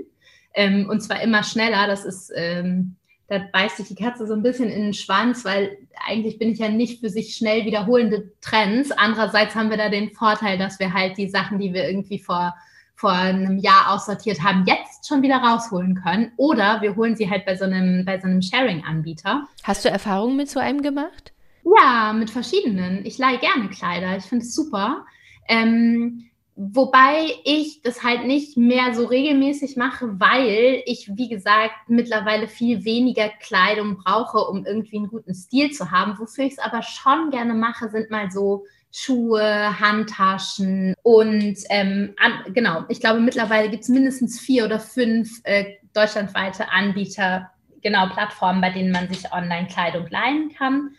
Ähm, 0.55 0.89
und 0.89 1.01
zwar 1.01 1.21
immer 1.23 1.43
schneller. 1.43 1.87
Das 1.87 2.05
ist 2.05 2.33
ähm, 2.35 2.97
da 3.29 3.39
beißt 3.53 3.79
sich 3.79 3.89
die 3.89 3.95
Katze 3.95 4.27
so 4.27 4.35
ein 4.35 4.43
bisschen 4.43 4.69
in 4.69 4.83
den 4.83 4.95
Schwanz, 4.95 5.45
weil 5.45 5.79
eigentlich 6.07 6.39
bin 6.39 6.51
ich 6.51 6.59
ja 6.59 6.69
nicht 6.69 7.01
für 7.01 7.09
sich 7.09 7.35
schnell 7.35 7.65
wiederholende 7.65 8.33
Trends. 8.41 8.93
Andererseits 8.93 9.55
haben 9.55 9.71
wir 9.71 9.79
da 9.79 9.89
den 9.89 10.13
Vorteil, 10.13 10.59
dass 10.59 10.79
wir 10.79 10.93
halt 10.93 11.17
die 11.17 11.29
Sachen, 11.29 11.59
die 11.59 11.73
wir 11.73 11.89
irgendwie 11.89 12.19
vor, 12.19 12.55
vor 12.95 13.13
einem 13.13 13.59
Jahr 13.59 13.93
aussortiert 13.93 14.43
haben, 14.43 14.65
jetzt 14.67 15.09
schon 15.09 15.23
wieder 15.23 15.39
rausholen 15.39 15.95
können. 15.95 16.33
Oder 16.37 16.83
wir 16.83 16.97
holen 16.97 17.17
sie 17.17 17.31
halt 17.31 17.47
bei 17.47 17.57
so 17.57 17.65
einem, 17.65 18.05
bei 18.05 18.21
so 18.21 18.27
einem 18.27 18.43
Sharing-Anbieter. 18.43 19.47
Hast 19.63 19.85
du 19.85 19.89
Erfahrungen 19.89 20.37
mit 20.37 20.51
so 20.51 20.61
einem 20.61 20.83
gemacht? 20.83 21.34
Ja, 21.65 22.13
mit 22.13 22.31
verschiedenen. 22.31 23.05
Ich 23.05 23.19
leihe 23.19 23.39
gerne 23.39 23.69
Kleider. 23.69 24.17
Ich 24.17 24.25
finde 24.25 24.45
es 24.45 24.55
super. 24.55 25.07
Ähm, 25.49 26.31
Wobei 26.57 27.27
ich 27.43 27.83
das 27.83 28.05
halt 28.05 28.27
nicht 28.27 28.57
mehr 28.57 28.95
so 28.95 29.07
regelmäßig 29.07 29.77
mache, 29.77 30.21
weil 30.21 30.85
ich, 30.87 31.11
wie 31.17 31.29
gesagt, 31.29 31.75
mittlerweile 31.89 32.47
viel 32.47 32.85
weniger 32.85 33.29
Kleidung 33.41 33.97
brauche, 33.97 34.39
um 34.39 34.65
irgendwie 34.65 34.99
einen 34.99 35.09
guten 35.09 35.35
Stil 35.35 35.73
zu 35.73 35.91
haben. 35.91 36.17
Wofür 36.17 36.45
ich 36.45 36.53
es 36.53 36.59
aber 36.61 36.83
schon 36.83 37.31
gerne 37.31 37.55
mache, 37.55 37.89
sind 37.89 38.09
mal 38.13 38.31
so 38.31 38.67
Schuhe, 38.93 39.81
Handtaschen 39.81 40.95
und 41.03 41.57
ähm, 41.71 42.15
an, 42.23 42.55
genau, 42.55 42.85
ich 42.89 43.01
glaube, 43.01 43.19
mittlerweile 43.19 43.69
gibt 43.69 43.83
es 43.83 43.89
mindestens 43.89 44.39
vier 44.39 44.67
oder 44.67 44.79
fünf 44.79 45.41
äh, 45.43 45.65
deutschlandweite 45.93 46.71
Anbieter, 46.71 47.51
genau, 47.83 48.07
Plattformen, 48.11 48.61
bei 48.61 48.71
denen 48.71 48.93
man 48.93 49.13
sich 49.13 49.33
Online-Kleidung 49.33 50.07
leihen 50.09 50.55
kann. 50.57 50.95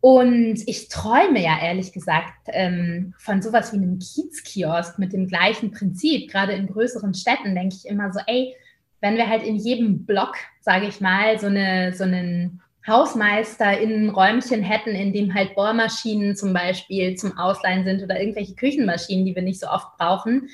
Und 0.00 0.62
ich 0.66 0.88
träume 0.88 1.42
ja 1.42 1.58
ehrlich 1.60 1.92
gesagt 1.92 2.48
ähm, 2.48 3.14
von 3.18 3.42
sowas 3.42 3.72
wie 3.72 3.78
einem 3.78 3.98
Kiezkiosk 3.98 4.98
mit 4.98 5.12
dem 5.12 5.26
gleichen 5.26 5.72
Prinzip. 5.72 6.30
Gerade 6.30 6.52
in 6.52 6.68
größeren 6.68 7.14
Städten 7.14 7.54
denke 7.54 7.76
ich 7.76 7.88
immer 7.88 8.12
so, 8.12 8.20
ey, 8.26 8.54
wenn 9.00 9.16
wir 9.16 9.28
halt 9.28 9.42
in 9.42 9.56
jedem 9.56 10.06
Block, 10.06 10.34
sage 10.60 10.86
ich 10.86 11.00
mal, 11.00 11.38
so, 11.38 11.46
eine, 11.46 11.92
so 11.94 12.04
einen 12.04 12.60
Hausmeister 12.86 13.78
in 13.78 13.92
ein 13.92 14.08
Räumchen 14.10 14.62
hätten, 14.62 14.90
in 14.90 15.12
dem 15.12 15.34
halt 15.34 15.54
Bohrmaschinen 15.54 16.36
zum 16.36 16.52
Beispiel 16.52 17.16
zum 17.16 17.36
Ausleihen 17.36 17.84
sind 17.84 18.02
oder 18.02 18.18
irgendwelche 18.20 18.54
Küchenmaschinen, 18.54 19.26
die 19.26 19.34
wir 19.34 19.42
nicht 19.42 19.60
so 19.60 19.68
oft 19.68 19.96
brauchen, 19.98 20.48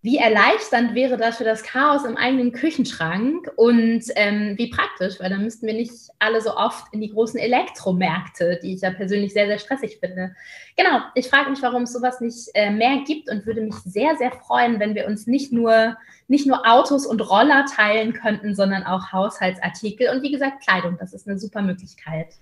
wie 0.00 0.18
erleichternd 0.18 0.94
wäre 0.94 1.16
das 1.16 1.38
für 1.38 1.44
das 1.44 1.64
Chaos 1.64 2.04
im 2.04 2.16
eigenen 2.16 2.52
Küchenschrank 2.52 3.50
und 3.56 4.02
ähm, 4.14 4.54
wie 4.56 4.70
praktisch, 4.70 5.18
weil 5.18 5.28
dann 5.28 5.42
müssten 5.42 5.66
wir 5.66 5.74
nicht 5.74 5.92
alle 6.20 6.40
so 6.40 6.54
oft 6.54 6.86
in 6.92 7.00
die 7.00 7.10
großen 7.10 7.38
Elektromärkte, 7.38 8.60
die 8.62 8.74
ich 8.74 8.82
ja 8.82 8.90
persönlich 8.90 9.32
sehr, 9.32 9.46
sehr 9.46 9.58
stressig 9.58 9.98
finde. 9.98 10.36
Genau, 10.76 11.00
ich 11.16 11.28
frage 11.28 11.50
mich, 11.50 11.60
warum 11.62 11.82
es 11.82 11.92
sowas 11.92 12.20
nicht 12.20 12.48
äh, 12.54 12.70
mehr 12.70 13.02
gibt 13.04 13.28
und 13.28 13.44
würde 13.44 13.60
mich 13.60 13.74
sehr, 13.84 14.16
sehr 14.16 14.30
freuen, 14.30 14.78
wenn 14.78 14.94
wir 14.94 15.06
uns 15.06 15.26
nicht 15.26 15.52
nur, 15.52 15.96
nicht 16.28 16.46
nur 16.46 16.66
Autos 16.66 17.06
und 17.06 17.20
Roller 17.20 17.64
teilen 17.64 18.12
könnten, 18.12 18.54
sondern 18.54 18.84
auch 18.84 19.12
Haushaltsartikel 19.12 20.10
und 20.14 20.22
wie 20.22 20.30
gesagt 20.30 20.62
Kleidung. 20.66 20.98
Das 21.00 21.14
ist 21.14 21.26
eine 21.26 21.38
super 21.38 21.62
Möglichkeit. 21.62 22.34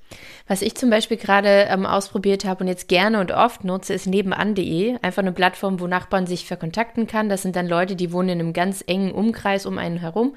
Was 0.49 0.61
ich 0.63 0.75
zum 0.75 0.91
Beispiel 0.91 1.17
gerade 1.17 1.67
ähm, 1.69 1.87
ausprobiert 1.87 2.45
habe 2.45 2.65
und 2.65 2.69
jetzt 2.69 2.89
gerne 2.89 3.21
und 3.21 3.31
oft 3.31 3.65
nutze, 3.65 3.95
ist 3.95 4.07
nebenan.de. 4.07 4.99
Einfach 5.03 5.23
eine 5.23 5.33
Plattform, 5.33 5.79
wo 5.79 5.87
Nachbarn 5.87 6.27
sich 6.27 6.47
verkontakten 6.47 7.07
kann. 7.07 7.29
Das 7.29 7.43
sind 7.43 7.55
dann 7.55 7.69
Leute, 7.69 7.95
die 7.95 8.13
wohnen 8.13 8.29
in 8.31 8.41
einem 8.41 8.53
ganz 8.53 8.83
engen 8.87 9.13
Umkreis 9.13 9.67
um 9.67 9.79
einen 9.79 9.99
herum. 9.99 10.35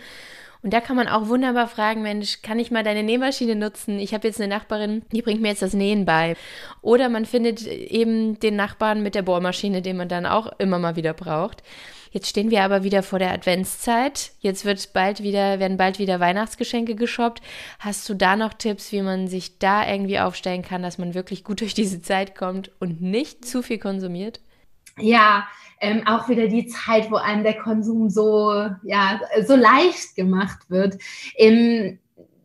Und 0.62 0.74
da 0.74 0.82
kann 0.82 0.98
man 0.98 1.08
auch 1.08 1.28
wunderbar 1.28 1.68
fragen, 1.68 2.02
Mensch, 2.02 2.42
kann 2.42 2.60
ich 2.60 2.70
mal 2.70 2.84
deine 2.84 3.04
Nähmaschine 3.04 3.56
nutzen? 3.56 3.98
Ich 3.98 4.14
habe 4.14 4.28
jetzt 4.28 4.42
eine 4.42 4.54
Nachbarin, 4.54 5.04
die 5.12 5.22
bringt 5.22 5.42
mir 5.42 5.50
jetzt 5.50 5.62
das 5.62 5.74
Nähen 5.74 6.04
bei. 6.04 6.36
Oder 6.82 7.08
man 7.08 7.26
findet 7.26 7.66
eben 7.66 8.40
den 8.40 8.58
Nachbarn 8.58 9.02
mit 9.02 9.16
der 9.16 9.22
Bohrmaschine, 9.22 9.82
den 9.82 9.96
man 9.96 10.10
dann 10.10 10.26
auch 10.26 10.52
immer 10.60 10.78
mal 10.78 10.98
wieder 10.98 11.14
braucht. 11.14 11.64
Jetzt 12.12 12.28
stehen 12.28 12.50
wir 12.50 12.64
aber 12.64 12.84
wieder 12.84 13.04
vor 13.04 13.20
der 13.20 13.32
Adventszeit. 13.32 14.32
Jetzt 14.40 14.66
wird 14.66 14.94
bald 14.94 15.22
wieder, 15.22 15.60
werden 15.60 15.78
bald 15.78 16.00
wieder 16.00 16.20
Weihnachtsgeschenke 16.20 16.96
geshoppt. 16.96 17.42
Hast 17.78 18.10
du 18.10 18.16
da 18.16 18.36
noch 18.36 18.54
Tipps, 18.54 18.92
wie 18.92 19.02
man 19.02 19.28
sich 19.28 19.60
da 19.60 19.88
irgendwie 19.88 20.20
aufstellen 20.20 20.64
kann, 20.64 20.82
dass 20.82 20.98
man 20.98 21.14
wirklich 21.14 21.44
gut 21.44 21.62
durch 21.62 21.74
diese 21.74 22.02
Zeit 22.02 22.36
kommt 22.36 22.72
und 22.80 23.02
nicht 23.02 23.46
zu 23.46 23.62
viel 23.62 23.78
konsumiert? 23.78 24.42
Ja, 24.98 25.48
ähm, 25.80 26.06
auch 26.08 26.30
wieder 26.30 26.48
die 26.48 26.68
Zeit, 26.68 27.12
wo 27.12 27.16
einem 27.16 27.44
der 27.44 27.58
Konsum 27.58 28.10
so, 28.10 28.52
ja, 28.84 29.22
so 29.46 29.56
leicht 29.56 30.16
gemacht 30.16 30.70
wird. 30.70 30.98
Im, 31.36 32.00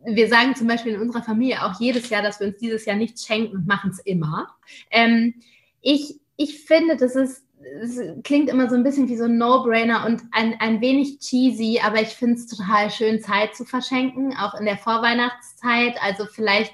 wir 0.05 0.27
sagen 0.29 0.55
zum 0.55 0.67
Beispiel 0.67 0.93
in 0.93 1.01
unserer 1.01 1.23
Familie 1.23 1.63
auch 1.63 1.79
jedes 1.79 2.09
Jahr, 2.09 2.21
dass 2.21 2.39
wir 2.39 2.47
uns 2.47 2.57
dieses 2.57 2.85
Jahr 2.85 2.95
nichts 2.95 3.25
schenken 3.25 3.57
und 3.57 3.67
machen 3.67 3.91
es 3.91 3.99
immer. 3.99 4.49
Ähm, 4.91 5.35
ich, 5.81 6.19
ich 6.37 6.63
finde, 6.65 6.97
das 6.97 7.15
ist 7.15 7.45
es 7.81 7.99
klingt 8.23 8.49
immer 8.49 8.69
so 8.69 8.75
ein 8.75 8.83
bisschen 8.83 9.07
wie 9.09 9.17
so 9.17 9.25
ein 9.25 9.37
No-Brainer 9.37 10.05
und 10.05 10.21
ein, 10.31 10.55
ein 10.59 10.81
wenig 10.81 11.19
cheesy, 11.19 11.79
aber 11.83 12.01
ich 12.01 12.09
finde 12.09 12.35
es 12.35 12.47
total 12.47 12.91
schön, 12.91 13.21
Zeit 13.21 13.55
zu 13.55 13.65
verschenken, 13.65 14.35
auch 14.37 14.59
in 14.59 14.65
der 14.65 14.77
Vorweihnachtszeit. 14.77 15.95
Also 16.01 16.25
vielleicht, 16.25 16.73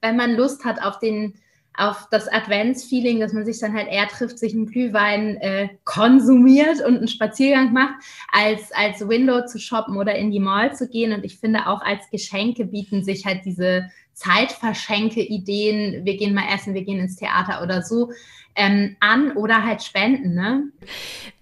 wenn 0.00 0.16
man 0.16 0.36
Lust 0.36 0.64
hat 0.64 0.82
auf 0.82 0.98
den 0.98 1.34
auf 1.76 2.08
das 2.10 2.28
Adventsfeeling, 2.28 3.20
dass 3.20 3.32
man 3.32 3.44
sich 3.44 3.58
dann 3.58 3.74
halt 3.74 3.88
eher 3.88 4.08
trifft, 4.08 4.38
sich 4.38 4.54
einen 4.54 4.66
Glühwein 4.66 5.36
äh, 5.36 5.68
konsumiert 5.84 6.84
und 6.84 6.98
einen 6.98 7.08
Spaziergang 7.08 7.72
macht, 7.72 7.94
als 8.32 8.72
als 8.72 9.08
Window 9.08 9.46
zu 9.46 9.58
shoppen 9.58 9.96
oder 9.96 10.14
in 10.14 10.30
die 10.30 10.40
Mall 10.40 10.74
zu 10.74 10.88
gehen. 10.88 11.12
Und 11.12 11.24
ich 11.24 11.38
finde 11.38 11.66
auch 11.66 11.80
als 11.82 12.10
Geschenke 12.10 12.66
bieten 12.66 13.04
sich 13.04 13.24
halt 13.24 13.44
diese 13.44 13.90
Zeitverschenke-Ideen, 14.14 16.04
wir 16.04 16.16
gehen 16.16 16.34
mal 16.34 16.54
essen, 16.54 16.74
wir 16.74 16.84
gehen 16.84 17.00
ins 17.00 17.16
Theater 17.16 17.62
oder 17.62 17.82
so, 17.82 18.12
ähm, 18.54 18.96
an 19.00 19.32
oder 19.32 19.64
halt 19.64 19.82
spenden. 19.82 20.34
Ne? 20.34 20.64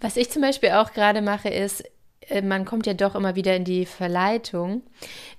Was 0.01 0.17
ich 0.17 0.31
zum 0.31 0.43
Beispiel 0.43 0.71
auch 0.71 0.93
gerade 0.93 1.21
mache, 1.23 1.49
ist, 1.49 1.85
man 2.43 2.65
kommt 2.65 2.87
ja 2.87 2.95
doch 2.95 3.15
immer 3.15 3.35
wieder 3.37 3.57
in 3.57 3.65
die 3.65 3.87
Verleitung, 3.87 4.83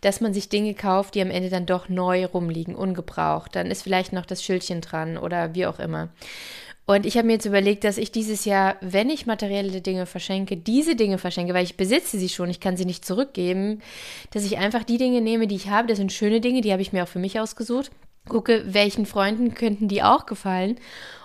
dass 0.02 0.22
man 0.22 0.34
sich 0.34 0.50
Dinge 0.50 0.74
kauft, 0.74 1.16
die 1.16 1.22
am 1.22 1.32
Ende 1.32 1.50
dann 1.50 1.66
doch 1.66 1.90
neu 1.90 2.26
rumliegen, 2.26 2.76
ungebraucht. 2.76 3.56
Dann 3.56 3.68
ist 3.68 3.84
vielleicht 3.84 4.14
noch 4.14 4.26
das 4.26 4.44
Schildchen 4.44 4.82
dran 4.82 5.18
oder 5.18 5.56
wie 5.56 5.66
auch 5.66 5.80
immer. 5.80 6.10
Und 6.90 7.06
ich 7.06 7.18
habe 7.18 7.28
mir 7.28 7.34
jetzt 7.34 7.46
überlegt, 7.46 7.84
dass 7.84 8.00
ich 8.00 8.12
dieses 8.12 8.46
Jahr, 8.46 8.76
wenn 8.82 9.12
ich 9.12 9.28
materielle 9.28 9.80
Dinge 9.80 10.08
verschenke, 10.08 10.58
diese 10.58 10.96
Dinge 10.96 11.20
verschenke, 11.20 11.54
weil 11.54 11.64
ich 11.64 11.78
besitze 11.78 12.18
sie 12.18 12.30
schon, 12.30 12.50
ich 12.50 12.60
kann 12.60 12.78
sie 12.78 12.86
nicht 12.86 13.06
zurückgeben, 13.06 13.84
dass 14.32 14.44
ich 14.44 14.58
einfach 14.58 14.84
die 14.84 14.98
Dinge 14.98 15.22
nehme, 15.22 15.46
die 15.46 15.56
ich 15.56 15.70
habe. 15.70 15.88
Das 15.88 16.00
sind 16.00 16.12
schöne 16.12 16.42
Dinge, 16.42 16.62
die 16.62 16.72
habe 16.72 16.82
ich 16.82 16.92
mir 16.92 17.04
auch 17.04 17.08
für 17.08 17.20
mich 17.20 17.40
ausgesucht. 17.40 17.92
Gucke, 18.30 18.64
welchen 18.68 19.06
Freunden 19.06 19.54
könnten 19.54 19.88
die 19.88 20.04
auch 20.04 20.26
gefallen 20.26 20.80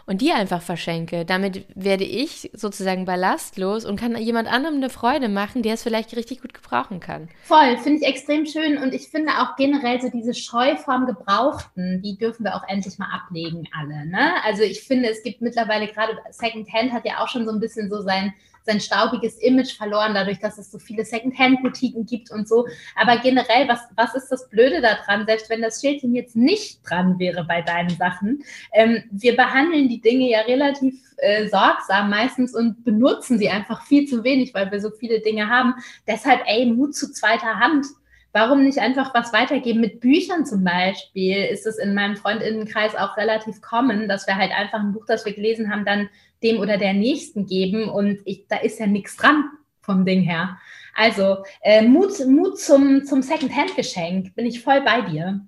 und 0.07 0.21
die 0.21 0.33
einfach 0.33 0.61
verschenke. 0.61 1.25
Damit 1.25 1.65
werde 1.75 2.05
ich 2.05 2.51
sozusagen 2.53 3.05
ballastlos 3.05 3.85
und 3.85 3.99
kann 3.99 4.17
jemand 4.17 4.53
anderem 4.53 4.77
eine 4.77 4.91
Freude 4.91 5.29
machen, 5.29 5.63
der 5.63 5.75
es 5.75 5.83
vielleicht 5.83 6.15
richtig 6.17 6.43
gut 6.43 6.53
gebrauchen 6.53 7.01
kann. 7.01 7.29
Voll, 7.45 7.79
finde 7.79 8.01
ich 8.01 8.09
extrem 8.09 8.47
schön 8.47 8.79
und 8.79 8.93
ich 8.93 9.09
finde 9.09 9.33
auch 9.39 9.57
generell 9.57 10.01
so 10.01 10.11
diese 10.11 10.35
Scheu 10.35 10.77
vorm 10.77 11.07
Gebrauchten, 11.07 12.03
die 12.03 12.19
dürfen 12.19 12.45
wir 12.45 12.55
auch 12.55 12.69
endlich 12.69 12.99
mal 12.99 13.09
ablegen, 13.13 13.69
alle. 13.79 14.07
Ne? 14.07 14.33
Also 14.45 14.63
ich 14.63 14.83
finde, 14.83 15.09
es 15.11 15.23
gibt 15.23 15.41
mittlerweile 15.41 15.87
gerade 15.87 16.19
Secondhand 16.31 16.93
hat 16.93 17.07
ja 17.07 17.23
auch 17.23 17.29
schon 17.29 17.47
so 17.47 17.53
ein 17.53 17.61
bisschen 17.61 17.89
so 17.89 18.03
sein 18.03 18.35
sein 18.65 18.81
staubiges 18.81 19.39
Image 19.39 19.77
verloren, 19.77 20.15
dadurch, 20.15 20.39
dass 20.39 20.59
es 20.59 20.71
so 20.71 20.79
viele 20.79 21.05
Secondhand-Boutiquen 21.05 22.07
gibt 22.07 22.31
und 22.31 22.49
so. 22.49 22.67
Aber 22.97 23.19
generell, 23.19 23.69
was, 23.69 23.81
was 23.95 24.15
ist 24.15 24.29
das 24.29 24.49
Blöde 24.49 24.81
daran, 24.81 25.27
selbst 25.27 25.51
wenn 25.51 25.63
das 25.63 25.81
Schildchen 25.81 26.15
jetzt 26.15 26.35
nicht 26.35 26.81
dran 26.89 27.19
wäre 27.19 27.45
bei 27.45 27.63
deinen 27.63 27.91
Sachen? 27.91 28.43
Ähm, 28.73 29.05
wir 29.11 29.37
behandeln 29.37 29.89
die 29.89 30.01
Dinge 30.01 30.31
ja 30.31 30.41
relativ 30.41 30.95
äh, 31.19 31.47
sorgsam 31.49 32.11
meistens 32.11 32.55
und 32.55 32.85
benutzen 32.85 33.39
sie 33.39 33.51
einfach 33.51 33.83
viel 33.83 34.07
zu 34.09 34.25
wenig, 34.25 34.55
weil 34.55 34.71
wir 34.73 34.81
so 34.81 34.91
viele 34.91 35.21
Dinge 35.21 35.49
haben. 35.49 35.75
Deshalb, 36.07 36.43
ey, 36.47 36.67
Mut 36.67 36.95
zu 36.95 37.13
zweiter 37.13 37.61
Hand. 37.61 37.87
Warum 38.33 38.65
nicht 38.65 38.79
einfach 38.79 39.15
was 39.15 39.33
weitergeben? 39.33 39.81
Mit 39.81 40.01
Büchern 40.01 40.45
zum 40.45 40.65
Beispiel 40.65 41.45
ist 41.45 41.67
es 41.67 41.79
in 41.79 41.95
meinem 41.95 42.17
Freundinnenkreis 42.17 42.97
auch 42.97 43.17
relativ 43.17 43.61
common, 43.61 44.09
dass 44.09 44.27
wir 44.27 44.35
halt 44.35 44.51
einfach 44.51 44.81
ein 44.81 44.93
Buch, 44.93 45.05
das 45.07 45.25
wir 45.25 45.35
gelesen 45.35 45.71
haben, 45.71 45.85
dann 45.85 46.09
dem 46.45 46.61
oder 46.61 46.77
der 46.79 46.93
Nächsten 46.93 47.47
geben 47.47 47.89
und 47.89 48.21
ich, 48.25 48.47
da 48.49 48.57
ist 48.57 48.79
ja 48.79 48.87
nichts 48.87 49.17
dran 49.17 49.45
vom 49.81 50.05
Ding 50.05 50.23
her. 50.23 50.59
Also 50.95 51.39
äh, 51.63 51.83
Mut, 51.83 52.13
Mut 52.27 52.59
zum, 52.59 53.05
zum 53.05 53.23
Second-Hand-Geschenk, 53.23 54.35
bin 54.35 54.47
ich 54.47 54.63
voll 54.63 54.81
bei 54.83 55.01
dir. 55.03 55.41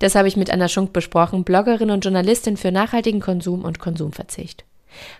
Das 0.00 0.16
habe 0.16 0.26
ich 0.26 0.36
mit 0.36 0.50
Anna 0.50 0.68
Schunk 0.68 0.92
besprochen, 0.92 1.44
Bloggerin 1.44 1.90
und 1.90 2.04
Journalistin 2.04 2.56
für 2.56 2.72
nachhaltigen 2.72 3.20
Konsum 3.20 3.64
und 3.64 3.78
Konsumverzicht. 3.78 4.64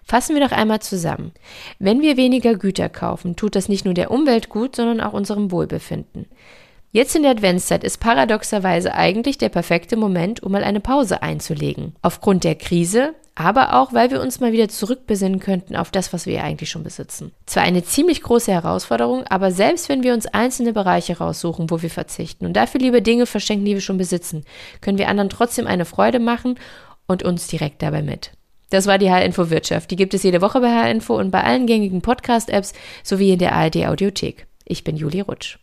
Fassen 0.04 0.34
wir 0.34 0.42
noch 0.42 0.52
einmal 0.52 0.80
zusammen. 0.80 1.32
Wenn 1.78 2.00
wir 2.00 2.16
weniger 2.16 2.54
Güter 2.54 2.88
kaufen, 2.88 3.36
tut 3.36 3.56
das 3.56 3.68
nicht 3.68 3.84
nur 3.84 3.94
der 3.94 4.10
Umwelt 4.10 4.48
gut, 4.48 4.76
sondern 4.76 5.00
auch 5.00 5.12
unserem 5.12 5.50
Wohlbefinden. 5.50 6.26
Jetzt 6.92 7.16
in 7.16 7.22
der 7.22 7.32
Adventszeit 7.32 7.82
ist 7.82 7.98
paradoxerweise 7.98 8.94
eigentlich 8.94 9.36
der 9.36 9.48
perfekte 9.48 9.96
Moment, 9.96 10.42
um 10.44 10.52
mal 10.52 10.62
eine 10.62 10.78
Pause 10.78 11.22
einzulegen. 11.22 11.96
Aufgrund 12.02 12.44
der 12.44 12.54
Krise, 12.54 13.14
aber 13.34 13.74
auch, 13.74 13.92
weil 13.92 14.10
wir 14.10 14.20
uns 14.20 14.38
mal 14.38 14.52
wieder 14.52 14.68
zurückbesinnen 14.68 15.40
könnten 15.40 15.74
auf 15.74 15.90
das, 15.90 16.12
was 16.12 16.26
wir 16.26 16.44
eigentlich 16.44 16.70
schon 16.70 16.84
besitzen. 16.84 17.32
Zwar 17.46 17.64
eine 17.64 17.84
ziemlich 17.84 18.22
große 18.22 18.52
Herausforderung, 18.52 19.24
aber 19.28 19.50
selbst 19.50 19.88
wenn 19.88 20.04
wir 20.04 20.14
uns 20.14 20.26
einzelne 20.26 20.72
Bereiche 20.72 21.18
raussuchen, 21.18 21.70
wo 21.70 21.82
wir 21.82 21.90
verzichten 21.90 22.46
und 22.46 22.52
dafür 22.54 22.80
lieber 22.80 23.00
Dinge 23.00 23.26
verschenken, 23.26 23.64
die 23.64 23.74
wir 23.74 23.80
schon 23.80 23.98
besitzen, 23.98 24.44
können 24.80 24.98
wir 24.98 25.08
anderen 25.08 25.30
trotzdem 25.30 25.66
eine 25.66 25.84
Freude 25.84 26.20
machen 26.20 26.58
und 27.06 27.24
uns 27.24 27.48
direkt 27.48 27.82
dabei 27.82 28.02
mit. 28.02 28.30
Das 28.70 28.86
war 28.86 28.98
die 28.98 29.10
H-Info 29.10 29.50
Wirtschaft. 29.50 29.90
Die 29.90 29.96
gibt 29.96 30.14
es 30.14 30.22
jede 30.22 30.40
Woche 30.40 30.60
bei 30.60 30.70
H-Info 30.70 31.16
und 31.16 31.30
bei 31.30 31.42
allen 31.42 31.66
gängigen 31.66 32.02
Podcast-Apps 32.02 32.72
sowie 33.02 33.32
in 33.32 33.38
der 33.38 33.52
ARD 33.52 33.86
Audiothek. 33.86 34.46
Ich 34.64 34.84
bin 34.84 34.96
Juli 34.96 35.20
Rutsch. 35.20 35.58